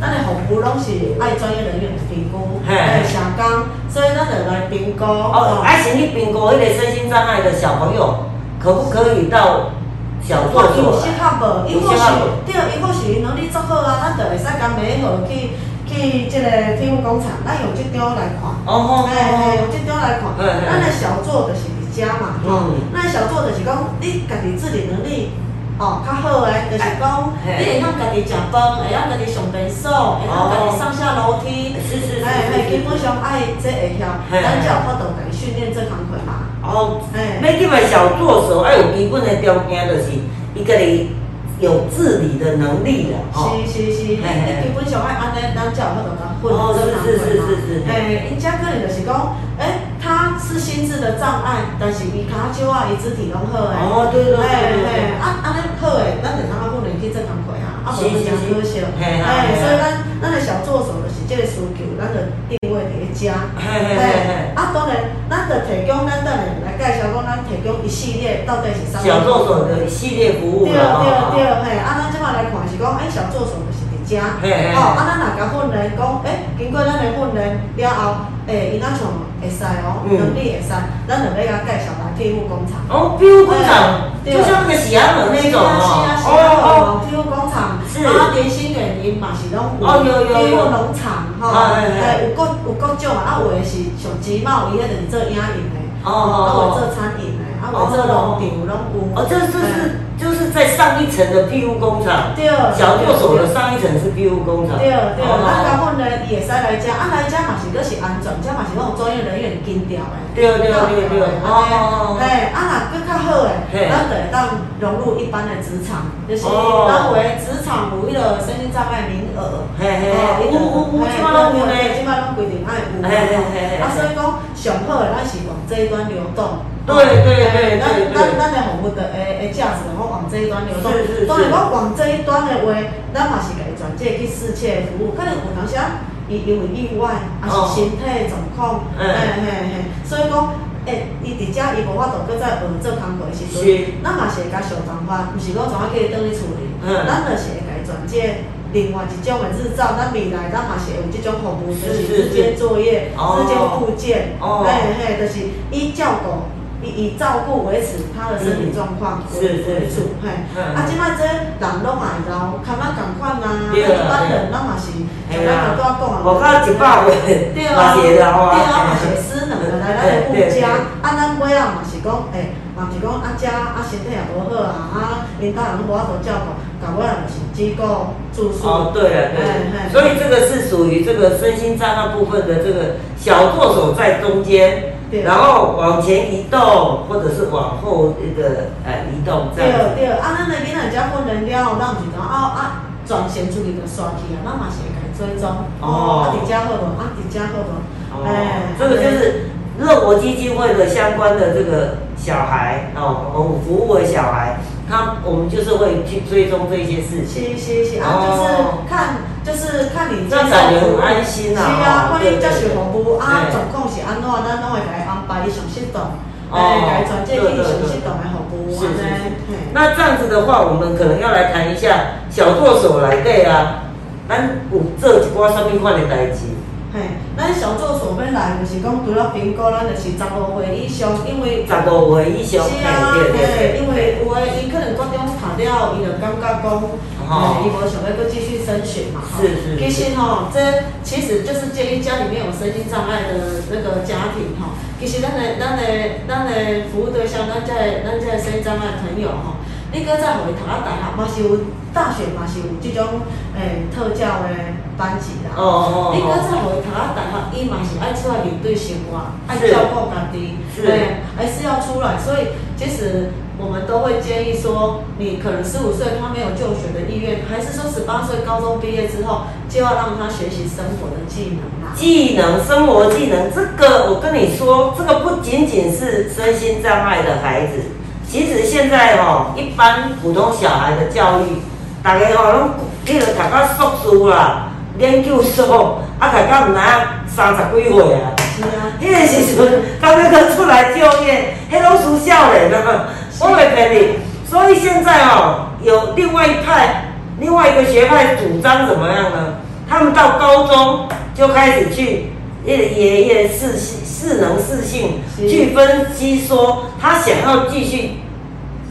[0.00, 5.04] 咱的服务拢是爱专业人员的评估，嘿诶，社工，所以咱就来评估。
[5.04, 8.24] 哦，啊是你评估迄个身心障碍的小朋友，
[8.58, 9.76] 可不可以到
[10.22, 11.04] 小作有所来？
[11.04, 11.68] 适合无？
[11.68, 15.52] 伊或有适合无许对，伊或许能力足好啊，咱就会使甲买好去
[15.84, 16.48] 去即个
[16.80, 18.48] 体育工厂，咱用即张来看。
[18.64, 20.32] 哦吼嘿嘿，用即张来看。
[20.40, 22.88] 咱的小作就是伫遮嘛，吼嗯。
[22.94, 25.32] 咱的小作就是讲，你家己自理能力。
[25.80, 36.20] 哦，较好诶，就是讲，嘿你会晓家己食饭，会晓家己上厕所，会晓家己上下楼梯，是是是哎哎，基本上爱即会晓，嘿咱才有法度家己训练这工课。
[36.28, 36.52] 嘛。
[36.62, 40.12] 哦，哎要入来小助手，爱有基本诶条件，就是
[40.54, 41.16] 伊家己
[41.60, 43.60] 有自理的能力的哦。
[43.66, 53.76] 是是是，你基本上爱安尼，咱才有法度甲混哦这是是是是是诶，因遮可能就是讲，诶，他是心智的障碍，但是伊骹手啊，伊肢体拢好诶。
[53.76, 58.80] 哦对对对对对啊安尼好诶，咱就通啊训练去做工课啊，啊无是是真可惜。
[59.00, 62.18] 哎，嘿所以咱咱的小助手就是这个需求，咱就
[62.50, 63.30] 定位伫遮。
[63.54, 64.50] 嘿嘿嘿嘿。
[64.56, 69.06] 啊，当然，咱就提供咱等下来介绍讲，咱提供一系列到底是啥物。
[69.06, 70.98] 小助手的一系列服务对啦，
[71.30, 71.62] 对对，吼。
[71.62, 79.06] 嘿，啊，咱即摆来看是讲，哎，小助手就是伫遮，嘿嘿哦，啊，咱若甲训练讲，哎，经过咱的训练了后，哎，伊若像
[79.38, 80.74] 会使哦，嗯能力会使，
[81.06, 82.84] 咱就要甲介绍来庇护工厂。
[82.92, 86.04] 哦，庇护工厂，对就像那个喜羊羊那种哦。
[86.20, 90.36] 哦是啊，庇护工厂，然后，点心园林嘛是拢有，哦有有有。
[90.36, 99.00] 庇护农场吼，啊嘿嘿哎，有各有各种啊，啊，有的是上集贸，伊迄就是做影印的，哦啊，有哦做餐饮的，啊，有做农场拢有。
[99.16, 104.76] 哦，这这是就是在上一层的庇护工厂，对，小作手的上一层是庇护工厂。
[104.76, 110.20] 对对，哦咱甲阮咧，伊会使来遮，啊来遮嘛是佫是安全，遮嘛是拢有专业人员跟调的。
[110.36, 112.20] 对对对对，哦。
[112.20, 119.64] 哎，啊若佫较好诶，嘿咱就会当融入一般的职场，就是哦咱有诶职场有迄个身心障碍名额。
[119.80, 120.12] 嘿嘿
[120.44, 121.72] 有有有，即摆拢有呢。
[121.96, 124.20] 即摆拢规定爱有嘿嘿嘿嘿啊，所以讲
[124.52, 126.60] 上好诶，咱是往这一端流动。
[126.94, 130.90] 对对对咱咱咱的服务的诶诶价值，然后往这一端流动。
[130.92, 131.26] 是是是。
[131.26, 132.74] 当然，我往这一端的话，
[133.14, 139.06] 咱嘛是家己转介去世界服务，可能有当时啊，伊因为意外，啊是身体状况，嗯。
[139.06, 139.72] 嘿嘿嘿，
[140.04, 140.54] 所以讲，
[140.86, 147.06] 诶，伊伫遮伊无法度搁再学做工课的时阵，咱嘛是会甲想办法，毋是讲怎啊叫伊倒去厝里，嗯。
[147.06, 148.44] 咱就是会甲伊转介。
[148.72, 153.42] 另外一种的日照，咱未来咱嘛是会有即种服务，就是是是日间作业、哦。
[153.42, 154.62] 日间复健，哦。
[154.64, 155.40] 嘿嘿，就是
[155.72, 156.46] 伊照顾。
[156.82, 160.30] 以以照顾维持他的身体状况为为主，嘿。
[160.56, 164.90] 嗯啊，即摆这人拢嘛会老，看咱共款啊，一般人咱嘛是，
[165.30, 168.54] 像咱头拄仔讲啊，我看一百岁，对啊， 嘛是会老啊。
[168.56, 170.68] 对啊，嘛是会失能的，来咱的 顾家，
[171.02, 174.98] 啊，咱尾仔嘛是讲，诶，嘛是讲啊，遮啊身体也无好啊，啊，
[175.40, 178.66] 因家人拢无法度照顾，搞尾仔就是机构住宿。
[178.66, 189.96] 哦，对啊对所以这个是属于这个身心障碍部分的这个小作手在中间，对然后往前移动，或者是往后那个呃移动这样子。
[189.96, 192.60] 对，啊，咱的囡仔只要训练了，咱毋是讲啊啊
[193.04, 195.50] 转线出去就刷去啊，咱嘛是会甲伊追踪。
[195.80, 196.84] 哦啊，伫遮好无？
[196.96, 197.72] 啊，伫遮好无？
[198.12, 207.56] 哦哎，这个就是乐活基金会的相关的这个小孩哦，我们服务的小孩，他我们就是会去追踪这些事情。
[207.56, 208.42] 是是是，啊，就是
[208.90, 214.99] 看，就是看你接受这样感觉很安心啊是啊，哦看你接受服务啊，对状况是安怎，咱拢会甲
[215.30, 216.18] 伊安排伊上适当，
[216.50, 219.54] 哦哎，甲伊转介去对对对上适当的服务，是是是安尼，嘿。
[219.72, 223.84] 那这样子的话，我们可能要来谈一下小作手来对啊，
[224.28, 226.50] 咱有做一寡啥物款的代志？
[226.92, 226.98] 嘿，
[227.38, 233.78] 咱小助手要来，就是讲除了评估，咱就是十五岁以上，因为十五岁以上，是啊，嘿对对。
[233.78, 236.82] 因为有诶，伊可能高中读了，伊就感觉讲，
[237.30, 240.58] 哦诶，伊无想要搁继续升学嘛，吼是是其实吼，这
[241.04, 245.82] 其实就是建议家里面有身心障碍的那个家庭吼，其实咱的咱的
[246.28, 247.72] 咱的服务对象，咱这
[248.04, 249.56] 咱这身心障碍的朋友吼，
[249.92, 251.60] 你搁再回读啊大学嘛是有
[251.92, 253.22] 大学嘛是有这种
[253.58, 254.48] 诶特教的
[254.96, 255.50] 班级啦。
[255.56, 256.38] 哦哦你搁哦。
[256.40, 262.16] 再回读啊大学，伊嘛是爱出来面对生活，爱是照顾家己，是对，还是要出来。
[262.16, 271.90] 所以其实我们都会建议说，你可能十五岁他没有就学的意愿，还是说十八岁高中毕业之后就要让他学习生活的技能啊。
[271.96, 277.82] 技能、生活技能，这个我跟你说，这个不仅仅是身心障碍的孩子，
[278.30, 281.60] 其实现在哦，一般普通小孩的教育，
[282.00, 282.70] 大家哦拢
[283.04, 284.68] 迄个读到硕士啦、
[285.00, 286.80] 研究所，啊，读到毋知影
[287.26, 288.30] 三十几岁啊。
[288.56, 293.08] 是啊，迄个时阵，到那个出来就业，迄拢属少年啊，
[293.40, 294.18] 我袂骗你。
[294.48, 297.06] 所以现在哦，有另外一派，
[297.40, 299.54] 另外一个学派主张怎么样呢？
[299.88, 302.32] 他们到高中就开始去
[302.64, 308.12] 也也也是是能是性去分析说，他想要继续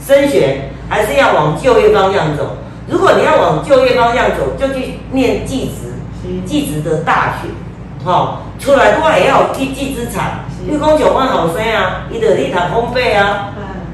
[0.05, 2.57] 升学，还是要往就业方向走。
[2.87, 5.89] 如果你要往就业方向走，就去念技职。
[6.45, 7.49] 技职的大学，
[8.05, 10.45] 吼、出来我也要有一技之长。
[10.51, 13.47] 是你讲像阮后生啊，伊就去读烘焙啊，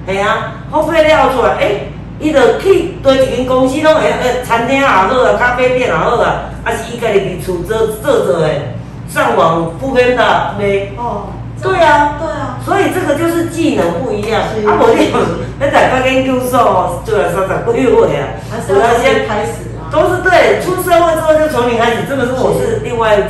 [0.05, 8.74] 哎，系啊，烘焙了出来，诶、伊就去对一间公司拢会，呃，餐厅也好啊，咖啡店也好啊，啊是伊家己伫厝做做做诶，
[9.15, 10.91] 上网不跟的卖。
[10.97, 11.31] 哦，
[11.63, 14.41] 对啊，对啊，所以这个就是技能不一样。
[14.51, 15.09] 是啊，我你
[15.57, 19.87] 那大家研究所哦，做了三十几岁啊，还是要先开始啊。
[19.89, 23.29] 都是对，出社会之后就从零开始，这个是我是另外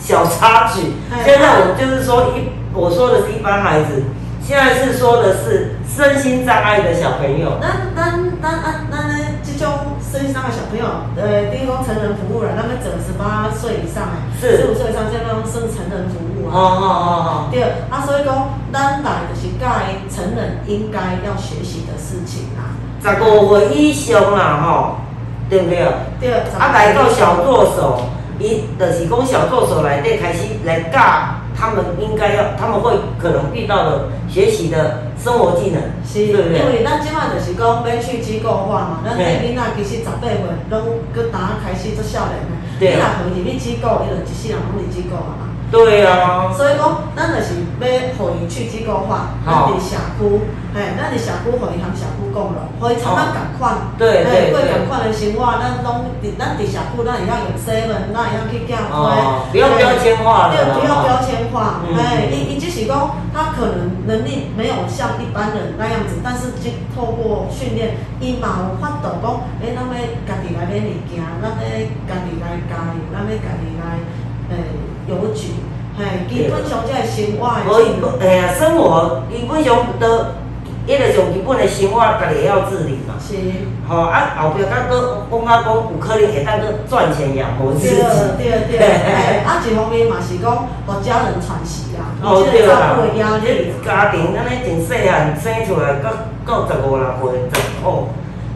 [0.00, 0.92] 小插曲。
[1.12, 4.04] 哎现在我就是说一，我说的是一般孩子，
[4.42, 7.60] 现在是说的是身心障碍的小朋友。
[7.60, 16.56] 咱咱咱啊，咱咧这种身心障碍小朋友，呃，比如讲成人服务啦，咱们整十八岁以上诶，是十五岁以上，这种算成人服务哦啊。
[16.56, 22.72] 哦哦哦，对，啊，所以讲，咱来就是教伊成人应该要学习的事情啦。
[23.02, 24.96] 十五岁以上啦吼，
[25.50, 25.84] 对不对？
[26.20, 28.00] 对，啊，来到小助手，
[28.38, 31.00] 伊就是讲小助手内底开始来教
[31.58, 36.58] 他们应该要，他们会可能遇到的学习的生活技能，是，对不对？
[36.58, 40.36] 因为咱即摆就是讲要去机构化嘛，咱这嘿囡仔其实十八岁
[40.68, 45.55] 拢搁打开始做少年诶，对你若互伊入去机构，伊就一世人拢伫机构啊嘛。
[45.70, 50.40] 对啊，所以讲，咱就是要互伊去机构化，咱伫社区，
[50.72, 54.70] 嘿，咱伫社区互伊含社区共融，互伊参咱共款，对对过对。
[54.78, 62.94] 共款的生活，咱拢伫咱伫社区，咱会晓用 seven，咱会晓去寄花，哦，不要标签化了对，啦，不要标哦签化，嗯哎，伊伊只是讲
[63.34, 71.66] 他可能能力没有像一般人那样子，但是去透过训练，伊嘛有法度讲，诶，咱要家己来买物件，咱要
[72.06, 73.98] 家己来加油，咱要家己来，
[74.50, 74.56] 诶，
[75.08, 75.54] 邮局，
[75.98, 80.06] 嘿，基本上即个生活的无伊技能，哎呀，生活基本上都，
[80.86, 83.14] 迄个上基本的生活，家己会晓自理嘛。
[83.18, 83.34] 是，
[83.88, 88.02] 吼、啊，后壁甲搁讲啊讲，有可能会当搁赚钱养活自对己。
[88.38, 96.10] 对对，哎， 啊，一方面嘛是讲，互家人喘息啦，哦，有这个照对啦顾的压，力家庭安尼真细汉生出来，到
[96.46, 98.06] 到十五六岁，十哦，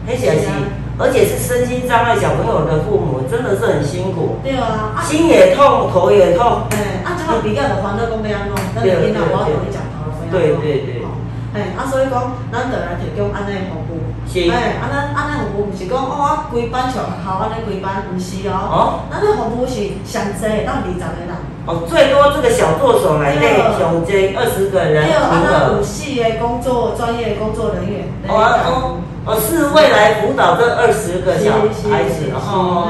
[0.07, 0.55] 迄实在是是啊，
[1.01, 6.69] 而且是身心障碍小朋友的父母，真的是很辛苦，对啊，啊，心也痛，头也痛。
[6.71, 11.09] 哎，啊，这个比较的烦恼讲要安怎，咱的囡仔我要同你讲头路要安怎，对对对吼
[11.53, 13.99] 哎，啊，所以讲，咱就来提供安尼的服务。
[14.23, 18.55] 是哎，啊，咱安尼服务毋是讲哦，我规班上校安尼规班，毋是哦。
[18.71, 18.77] 哦
[19.11, 21.35] 咱的服务是上济到二十个人。
[21.65, 25.83] 哦，最多这个小助手来内上济二十个人还有啊，名咱有额。
[25.83, 28.07] 四个工作专业工作人员。
[28.29, 31.53] 哦哦，是未来辅导这二十个小
[31.89, 32.87] 孩子哎，哦。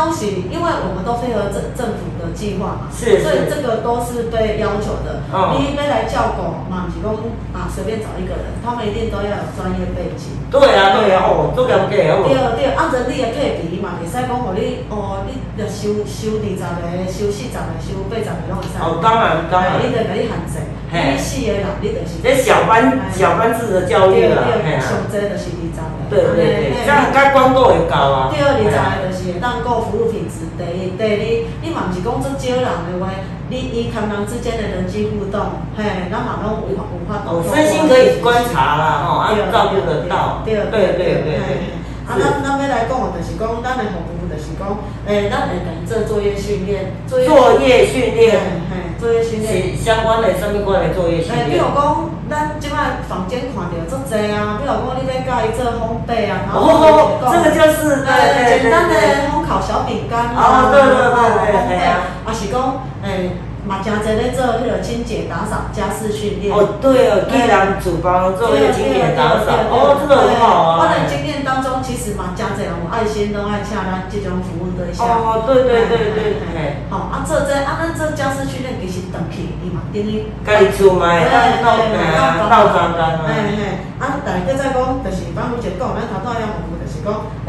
[0.00, 5.20] 东西，因为我们都配合政政府的计划嘛，是所以这个都是被要求的。
[5.28, 7.12] 嗯你要来叫狗嘛，不是讲
[7.52, 10.40] 啊随便找一个人，他们一定都要有专业背景。
[10.48, 12.24] 对啊对啊，哦，都了解哦。
[12.24, 18.80] 对对，按照你的配比嘛，会使讲互你哦，你着收收二十个，收四十个，收八十个拢会使。
[18.80, 22.18] 哦，当然当然哎，你得甲你限制，嘿你四个人，你就是。
[22.24, 25.90] 这小班小班制的教育啦，对对，嘿啊上济就是二十个。
[26.10, 28.34] 对对对，这样该管够会高啊。
[28.34, 30.46] 第二，二十个就是会当顾服务品质。
[30.56, 31.18] 第一，第二，
[31.62, 33.10] 你嘛毋是讲做少人的话，
[33.50, 37.42] 你伊跟人之间的人际互动，嘿，咱嘛拢有法有法度。
[37.42, 40.42] 哦，身心可以观察啦，吼，啊，照顾得到。
[40.44, 41.74] 对对对对嘿
[42.06, 47.18] 啊，咱咱要来讲的，就是讲咱的服务，就是讲，诶，咱会做作业训练，作
[47.58, 48.38] 业训练
[48.70, 49.76] 嘿，作业训练。
[49.76, 51.62] 是相关的什么款的作业训诶，比如？
[51.74, 59.26] 讲，咱即摆房间看到足济啊，比如讲你要教伊做烘焙啊，然后哦，这个就是对对对呃简单的对。
[59.34, 62.54] 烘烤小饼干啊对对对对烘焙啊，啊是讲
[63.02, 63.36] 诶，
[63.66, 66.54] 嘛真侪咧做迄个清洁打扫家事训练。
[66.54, 70.80] 哦，对哦，既然主帮做清洁打扫，哦，这个很好啊。
[70.80, 75.06] 我的经验当中，其实嘛，真侪人有爱心，都爱请咱这种服务对象。
[75.06, 76.56] 哦，对对对对对，
[76.90, 80.26] 好啊，做这啊，咱做家事训练其实长去，伊嘛等于。
[80.44, 83.28] 家己做嘛会当弄哎啊，斗脏脏啊。
[83.28, 83.62] 嘿嘿，
[84.00, 86.59] 啊，但是再讲，就是帮有一讲，咱头拄仔服务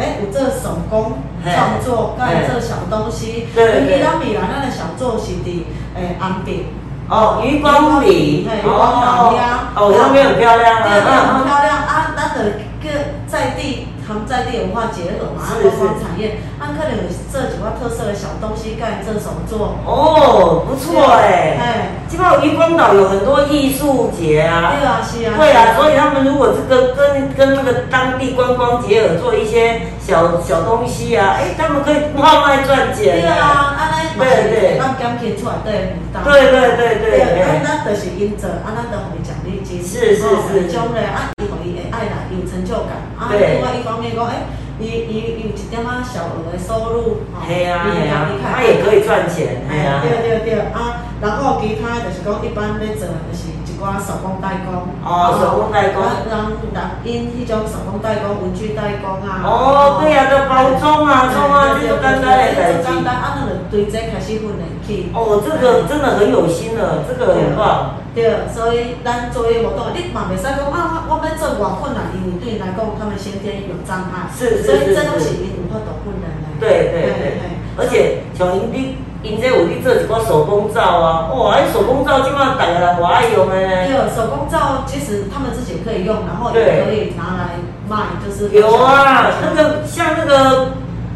[0.01, 3.47] 就是讲，诶，有做手工创作，甲有做小东西。
[3.53, 5.63] 对对伊咱未来咱的小作是伫
[5.95, 6.65] 诶安平。
[7.09, 9.69] 哦，渔光里，嘿，渔光老鸭。
[9.75, 11.43] 哦，那边很漂亮啊对，很啊。
[11.45, 12.15] 漂亮啊！
[12.15, 12.87] 咱的个
[13.27, 19.75] 在地和在地文化结合嘛，啊，是观光产业，咱可能有这几块特色的小东西，盖这手作。
[19.85, 21.57] 哦，不错哎。
[21.59, 24.75] 哎，基本上渔光岛有很多艺术节啊。
[24.75, 25.31] 对啊，是啊。
[25.39, 33.21] 对啊，所以他们如果这个跟跟那个当地观光结合，做一些小小东西啊，哎，他们可以卖卖赚钱。
[33.21, 35.95] 对啊，安尼嘛对对是咱减轻出来对。
[36.11, 37.63] 对对对对对，啊，对。
[37.63, 39.81] 咱就是因做，啊，咱就互伊奖励金。
[39.81, 42.99] 是是哦是种咧，啊，伊互伊会爱啦，有成就感。
[43.15, 44.43] 啊，对另外一方面讲，诶，
[44.81, 50.01] 伊伊伊有一点仔小额的收入，哦嘿啊系啊你，看他也可以赚钱，系啊。
[50.01, 54.89] 对对对啊，然后其他就是讲一般咧做就是一寡手工代工。
[55.05, 56.33] 哦手工代工啊，人
[56.73, 59.41] 人因迄种手工代工、文具代工啊。
[59.45, 62.83] 哦，对啊，都包装啊，装啊，这对个简单的代志。
[62.83, 65.09] 简单，啊，那就对这开始训练去。
[65.13, 68.00] 哦，这个真的很有心了，这个很棒。
[68.13, 76.59] 对，所以咱做业活动，你嘛袂使讲啊，我要做偌困难，因为对因来讲，他们先天有障碍，是是所以这都是因有法度困难的。
[76.59, 77.39] 对对对，
[77.77, 83.87] 而且像因你因这有你做一个手工皂啊，哇，迄手工皂基本上大家人我爱用的呢。
[83.87, 87.55] 对，手工皂其实他们自己可以用，然后也可以拿来
[87.87, 90.73] 卖，就是有啊，那个像那个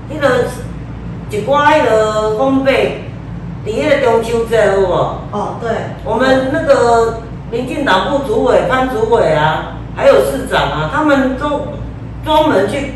[0.08, 0.46] 那个
[1.30, 3.04] 一寡那个烘焙，
[3.66, 4.94] 伫迄个中秋节有无？
[5.32, 5.72] 哦，对，
[6.04, 11.74] 我们那个民进党部主委潘主委啊，还有市长啊，他们都
[12.24, 12.94] 专门去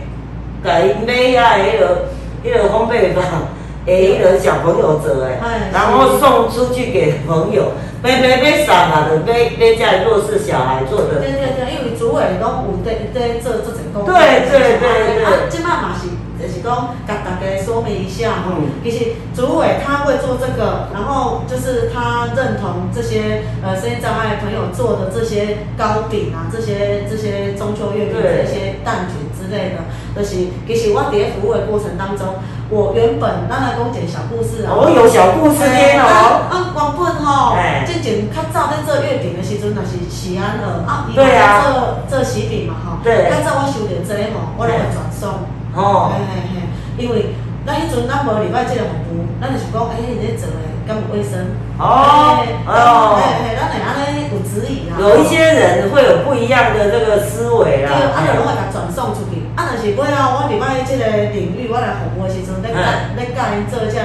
[0.63, 0.69] 给
[1.07, 2.05] 买啊，迄个
[2.45, 3.23] 迄个烘焙坊，
[3.83, 7.71] 给迄个小朋友做诶哎，然后送出去给朋友，
[8.03, 11.15] 买买买啥啊，就买买家弱势小孩做的。
[11.19, 14.13] 对对对，因为主委拢有在在做这种工作。
[14.13, 14.79] 对对对
[15.17, 16.09] 对啊，即摆嘛是。
[16.41, 18.79] 就是讲，甲大家说明一下哈，嗯。
[18.83, 29.83] 其实主委他会做这个，然后就是他认同这些呃身心障碍朋友做的这些糕饼啊，这些这些中秋月饼这些蛋卷之类的，
[30.15, 30.35] 就是
[30.65, 32.35] 其实我伫咧服务的过程当中，
[32.69, 36.47] 我原本咱来讲一个小故事啊，我，有小故事听哦。
[36.49, 41.61] 啊，原本吼哎，之前较早在做月饼的时阵，若是喜安儿啊，伊对啊。
[41.61, 43.29] 做做喜饼嘛吼，对。
[43.29, 47.33] 较早我收到这个吼，我拢会转送，哦嘿，嘿嘿，因为
[47.65, 51.45] 咱迄阵咱无礼拜即个服务，咱就是讲，哎，你咧做诶敢有卫生？
[51.77, 54.97] 哦嘿哦嘿嘿，咱会安尼有指引啊。
[54.99, 58.11] 有一些人会有不一样的这个思维对，啦。
[58.15, 59.45] 啊，就拢会甲转送出去。
[59.55, 64.01] 啊，若是尾啊，我礼拜即个领域我来服务的时阵，咧教嗯咧教因做这个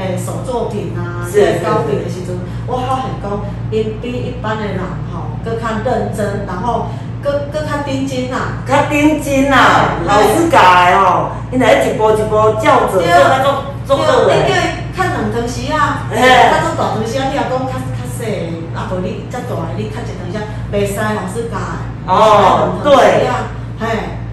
[0.00, 2.34] 诶手作品啊，是这个糕饼的时阵，
[2.66, 3.28] 我发现讲，
[3.70, 4.80] 因比一般的人
[5.12, 6.86] 吼，搁较认真，然后
[7.22, 8.60] 更更较认真啦。
[8.66, 14.78] 较顶真啦，老师教的吼，因来一步一步照着做，较做做好对，你叫诶。
[14.92, 16.20] 伊较两汤匙啊，嘿。
[16.20, 20.42] 较做大汤匙啊，你若讲较较细的，啊无你遮大的，你较一汤匙啊，
[20.72, 22.12] 袂使老师教的。
[22.12, 23.48] 哦两汤匙啊，
[23.80, 23.86] 嘿。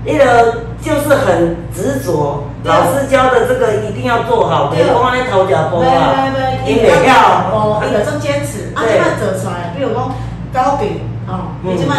[0.05, 7.13] 那个就是很执着，老师教的这个一定要做好，别光在头脚崩啊，对对你得要
[7.51, 8.93] 哦，伊就做坚持，啊，对。
[8.93, 10.09] 即摆做出来，比如讲
[10.53, 11.73] 糕饼，哦，嗯。
[11.73, 11.95] 你即摆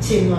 [0.00, 0.36] 请了，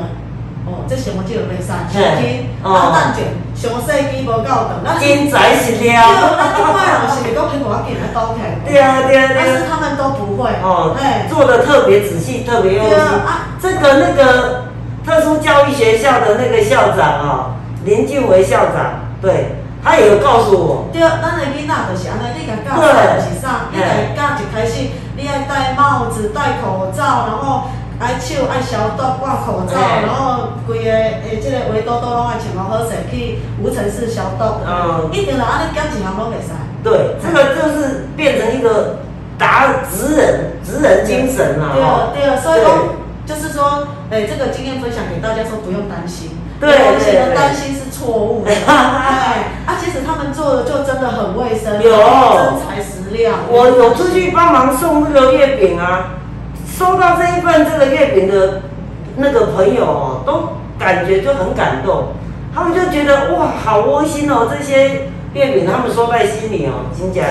[0.65, 6.37] 哦，这什么就袂使，是手筋，哦啊蛋卷，上细机无够长，咱精彩是对，了。
[6.37, 8.59] 咱一般人是袂讲迄大件来倒起来。
[8.65, 10.49] 对啊对啊对啊但是他们都不会。
[10.63, 13.25] 哦哎，，做的特别仔细，特别用啊。
[13.25, 13.31] 啊，
[13.61, 14.65] 这个那个
[15.05, 17.55] 特殊教育学校的那个校长哦，
[17.85, 27.69] 林俊维校长，对，他也有告诉我，对，咱的囡仔就是安尼，你甲教啥就是啥，你来教一开始，你爱戴帽子、戴口罩，然后
[27.99, 34.43] 爱手爱消毒、挂口罩，哎然后规个诶，即个围兜兜拢爱穿好好势去无尘室消毒。
[34.65, 36.55] 嗯一定要安尼教一项拢袂使。
[36.81, 38.99] 对，这个就是变成一个
[39.37, 42.09] 达职人职人精神了对啊。
[42.15, 42.71] 对，所以讲
[43.25, 46.37] 就是说，诶，这个经验分享给大家说，不用担心。
[46.59, 48.51] 对有些人对对担心是错误的。
[48.51, 53.33] 哎，啊，其实他们做的就真的很卫生，有真材实料。
[53.49, 56.18] 我有出去帮忙送那个月饼啊，
[56.79, 58.61] 收到这一份这个月饼的
[59.17, 62.13] 那个朋友哦，都感觉就很感动，
[62.55, 67.23] 他们就觉得哇，好窝心哦，这些月饼他们收在心里哦，真假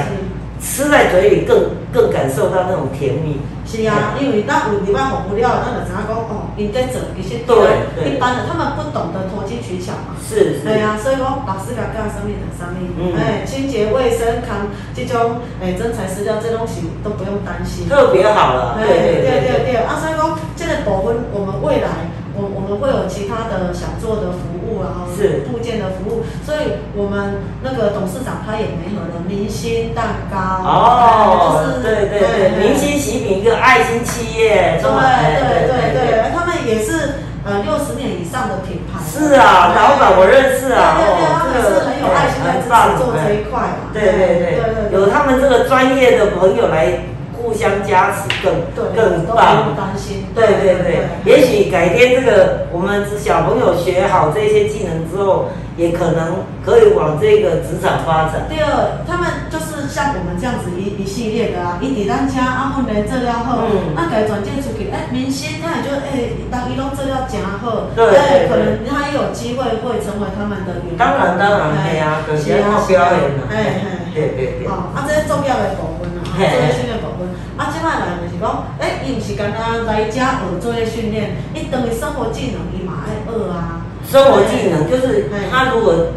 [0.60, 3.40] 吃在嘴里更更感受到那种甜蜜。
[3.68, 7.52] 是啊，因为咱有入来服务了，咱就知影讲哦，因在做，其实对
[7.94, 10.16] 对一般的他们不懂得投机取巧嘛。
[10.24, 17.86] 是是，对啊，所以讲老师甲教什么就什么，嗯哎，清洁卫生、康这种哎真材实料这东西都不用担心。
[17.86, 19.72] 特别好了，对对对对。
[19.72, 22.08] 对啊，所以讲这个部分，我们未来
[22.38, 25.42] 我我们会有其他的想做的服务，然后是。
[25.50, 39.02] 部件的服务，所以我们那个董事长他也没合了明星蛋糕，哦，就是对对对，哎明星喜饼一个爱心企业，对对对对，他们也是呃六十年以上的品牌。
[39.02, 43.90] 是啊，老板我认识啊，对对对，他们是很有爱心在支持做这一块嘛。
[43.92, 47.17] 对对对，有他们这个专业的朋友来互
[47.58, 48.54] 相加持，更
[48.94, 49.76] 更棒用。
[49.76, 50.24] 担心。
[50.34, 55.46] 对对对，也许改天这个我们小朋友学好这些技能之后，
[55.76, 58.46] 也可能可以往这个职场发展。
[58.48, 70.98] 第二，他们就是像我们这样子一一系列的啊，一伫咱家啊训练做了好，嗯那给转介出去，哎，明星他也就哎，当伊拢做了真好，对哎，可能他也有机会会成为他们的员工。
[70.98, 73.50] 当然当然，对啊，可是要表演了。
[73.50, 73.82] 哎
[74.14, 74.66] 对对对。
[74.66, 77.07] 哦，啊，这是重要的部分啊，嘿作业训练部分。
[77.58, 83.82] 啊，即摆来就是讲，哎，伊毋是干单来家学做个训练，伊等于生活技能伊嘛爱学啊。
[84.08, 86.14] 生活技能就是他如果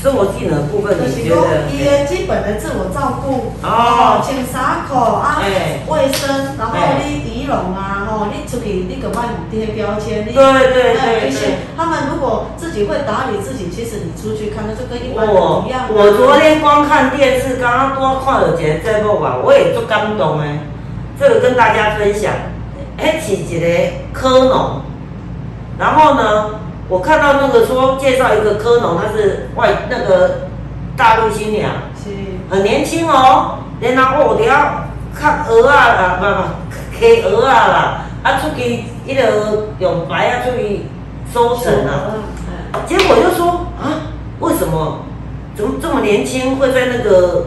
[0.00, 1.28] 生活技能的部分，就是？
[1.28, 1.36] 讲
[1.68, 11.54] 伊的基本的自我照顾，哦穿衫裤啊哎，卫生，然后哎你仪容啊，吼，你出去你个卖这些标签，你对对哎一些对对。
[11.76, 15.86] 他们如果自己会打理自己，其实你出去看，那就跟一般人我一样啊。
[15.90, 20.44] 我昨天光看电视，刚刚多看了一个节目吧，我也足感动的。
[21.18, 22.32] 这个跟大家分享，
[22.98, 23.66] 哎，是一个
[24.12, 24.82] 科农，
[25.78, 30.48] 然后呢，我看到那个说介绍一个科农，他是外那个
[30.96, 32.10] 大陆新娘，是，
[32.50, 40.82] 很年轻哦，然后我要看鹅啊啦，不不，黑鹅啊啦，啊出去一个用白啊出去
[41.32, 42.12] 收成啊。
[42.74, 42.80] 哎。
[42.86, 44.98] 结果就说啊，为什么
[45.54, 47.46] 怎么这么年轻会在那个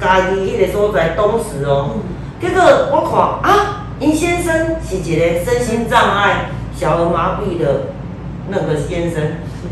[0.00, 1.90] 家己迄个所在东石哦？
[1.94, 2.02] 嗯
[2.42, 7.92] 结果我看啊，尹先生是一个身心障碍、小儿麻痹的
[8.48, 9.22] 那个先生，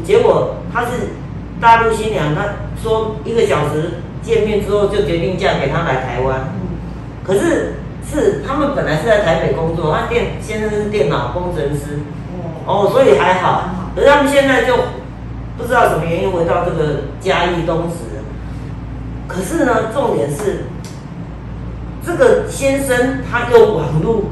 [0.05, 1.11] 结果他是
[1.61, 2.43] 大陆新娘，他
[2.81, 6.79] 说一个小时见面之后就决定嫁给他来台湾，嗯
[7.25, 7.75] 可是
[8.09, 11.99] 是他们本来是在台北工作，他电先生是电脑工程师。
[12.66, 13.64] 哦，哦，所以还好。
[13.97, 14.77] 可是他们现在就
[15.59, 18.23] 不知道什么原因回到这个嘉义东石。
[19.27, 20.66] 可是呢，重点是
[22.11, 24.24] 这个先生他用网络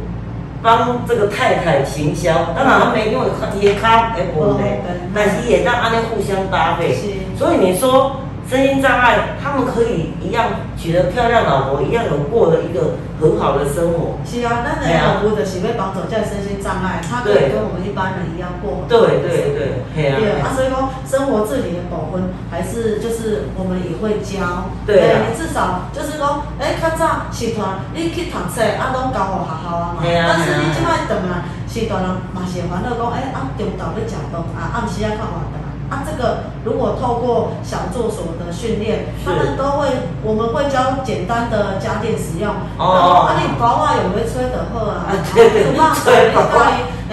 [0.61, 3.27] 帮这个太太行销，当然他没因为
[3.61, 4.81] 也卡也不累，
[5.15, 6.93] 但是也让安尼互相搭配。
[6.93, 7.03] 是。
[7.39, 8.17] 所以你说
[8.51, 14.19] 身心障碍，他们可以一样娶得漂亮老婆，一样有过的一个很好的生活。
[14.25, 18.87] 是啊，咱的服务就是要帮助这身心障碍，他可以跟我们一般人一样过。
[18.89, 20.17] 对对对，对啊。
[20.19, 24.71] 对啊，所以说生活自理的部分，还是就是我们也会教。
[24.87, 30.01] 对啊你至少就是讲，哎，较早社团你去读册，啊，拢交互学校啊嘛。
[30.03, 35.68] 嘿啊但是你即摆转来，社团人嘛是会烦恼讲，哎，啊，中昼要食饭，啊，暗时啊较活动。
[35.91, 39.89] 啊，这个如果透过小作所的训练，他们都会，
[40.23, 42.53] 我们会教简单的家电使用。
[42.77, 45.09] 哦啊， 你包啊有没 吹的好啊？
[45.09, 46.73] 啊对对有办法吹包啊
[47.11, 47.13] 哎，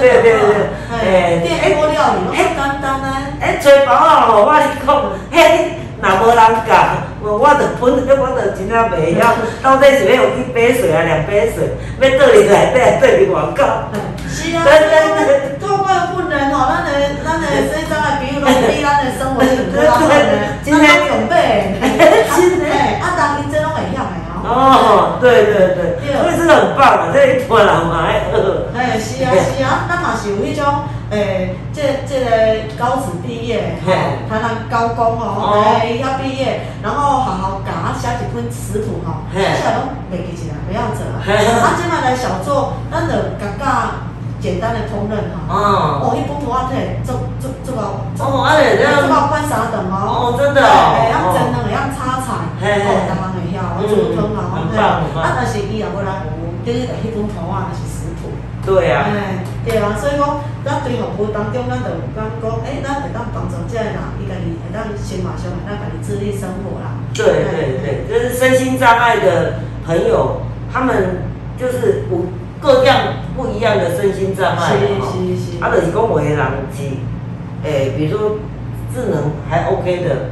[0.00, 0.56] 对对对。
[0.90, 3.22] 哎哎，电锅料理拢简单啊。
[3.40, 6.36] 哎，吹包啊吼，我你讲，嘿，若无人
[6.66, 6.74] 教，
[7.22, 13.62] 我我着本我着真正袂晓，到底是要有一杯水啊，两杯水，要倒入内底，倒入外口。
[14.30, 14.92] 是啊，对对
[15.26, 16.90] 对透过训练吼，咱的
[17.24, 20.14] 咱的生长的朋友拢比咱的生活是更好的，
[20.64, 21.34] 咱拢用买，
[22.36, 22.64] 真的，
[23.02, 24.40] 啊，当因这拢会晓的哦。
[24.50, 28.66] 哦，对对对，所以这个很棒啊，这一团人嘛爱喝。
[28.74, 30.64] 哎，是啊是啊， 咱嘛是有迄种
[31.10, 32.30] 诶，这这个
[32.78, 33.92] 高职毕业，吼，
[34.30, 37.70] 台南高工哦，哎，要毕业，然后好好教
[38.00, 41.18] 写一本食谱吼，来拢袂记起来，不要做啊。
[41.20, 44.09] 啊，即摆来小做，咱就教教。
[44.40, 46.74] 简单的烹饪哈，哦，一般土话体
[47.04, 47.80] 做做做个，
[48.24, 55.20] 哦，啊嘞，做个宽沙等哦，哦，真的，哎，要蒸的，要炒菜，哦，大家会晓，煮汤啊，很棒，很棒。
[55.20, 58.32] 啊，但是伊也要来服务，就是迄种图啊，是食谱。
[58.64, 59.04] 对啊。
[59.12, 66.96] 哎，对啊，所以讲，咱对服务当中，咱就讲讲，哎，咱会当帮助这个人，伊家己会当先马上会当家己自立生活啦。
[67.12, 70.40] 对对对，就是身心障碍的朋友，
[70.72, 71.28] 他们
[71.60, 72.24] 就是无。
[72.60, 72.96] 各样
[73.36, 74.76] 不一样的身心障碍
[75.60, 76.38] 啊，就是讲有的人
[76.74, 76.82] 是，
[77.64, 78.36] 诶，比如说
[78.94, 80.30] 智能还 OK 的，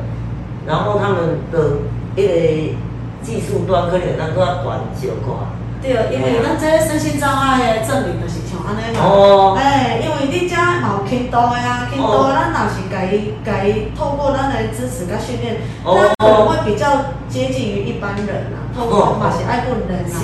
[0.67, 1.79] 然后他们的
[2.17, 2.33] 一个
[3.23, 4.65] 技术端可能咱搁较悬
[4.95, 5.33] 小可。
[5.81, 20.17] 对，因为咱这身心障碍的证明就是像安尼嘛，哎，因为你遮嘛有轻度的啊，轻度的咱若是家己家己透过咱的支持甲训练，咱可能会比较接近于一般人啦，透过嘛是爱本人啦，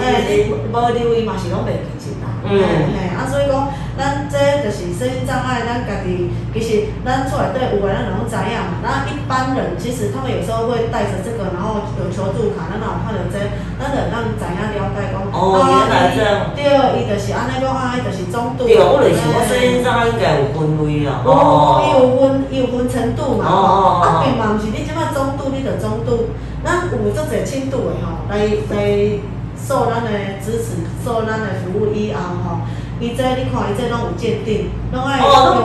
[0.00, 2.62] 哎，你无留意嘛是拢袂记住啦，嗯，
[2.96, 3.68] 哎，啊，所以讲。
[4.00, 8.80] 咱这就是身心障碍，咱家己其实咱出来对有个咱拢知影嘛。
[8.80, 13.36] 那一般人其实他们有时候会带着这个，然后有求助卡，咱哪有看到这，
[13.76, 15.20] 咱就咱知影了解讲。
[15.28, 16.56] 哦，原来这样。
[16.56, 16.64] 对，
[16.96, 18.64] 伊就是安尼讲啊，伊就是中度。
[18.64, 21.20] 对，我就是我身心障碍应该有分类啊。
[21.28, 23.44] 哦，伊有分，伊有分程度嘛。
[23.44, 23.88] 哦哦哦。
[24.00, 26.32] 啊，并嘛毋是你即摆中度，你就中度。
[26.64, 29.20] 咱有足侪轻度的吼，来来
[29.60, 30.08] 受咱的
[30.40, 32.64] 支持，受咱的服务以后吼。
[33.00, 35.56] 伊这你看，伊这拢有鉴定，拢爱有效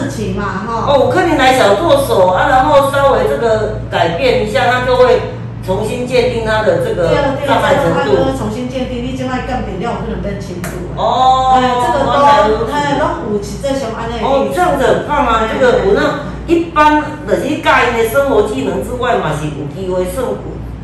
[0.00, 0.90] 日期嘛，吼。
[0.90, 5.20] 哦，我可能来小做手啊，然后稍微这个改变一下，他就会
[5.62, 7.12] 重新鉴定他的这个
[7.46, 8.32] 障碍程度。
[8.32, 10.70] 重新鉴定，你即摆干点料不能变清楚。
[10.96, 11.60] 哦。
[11.60, 14.24] 哎，这个都哎拢有是这像安尼。
[14.24, 15.44] 哦，这样子很棒啊！
[15.52, 20.38] 这个有那一般就是教因的生活技能之外嘛，是有机会受。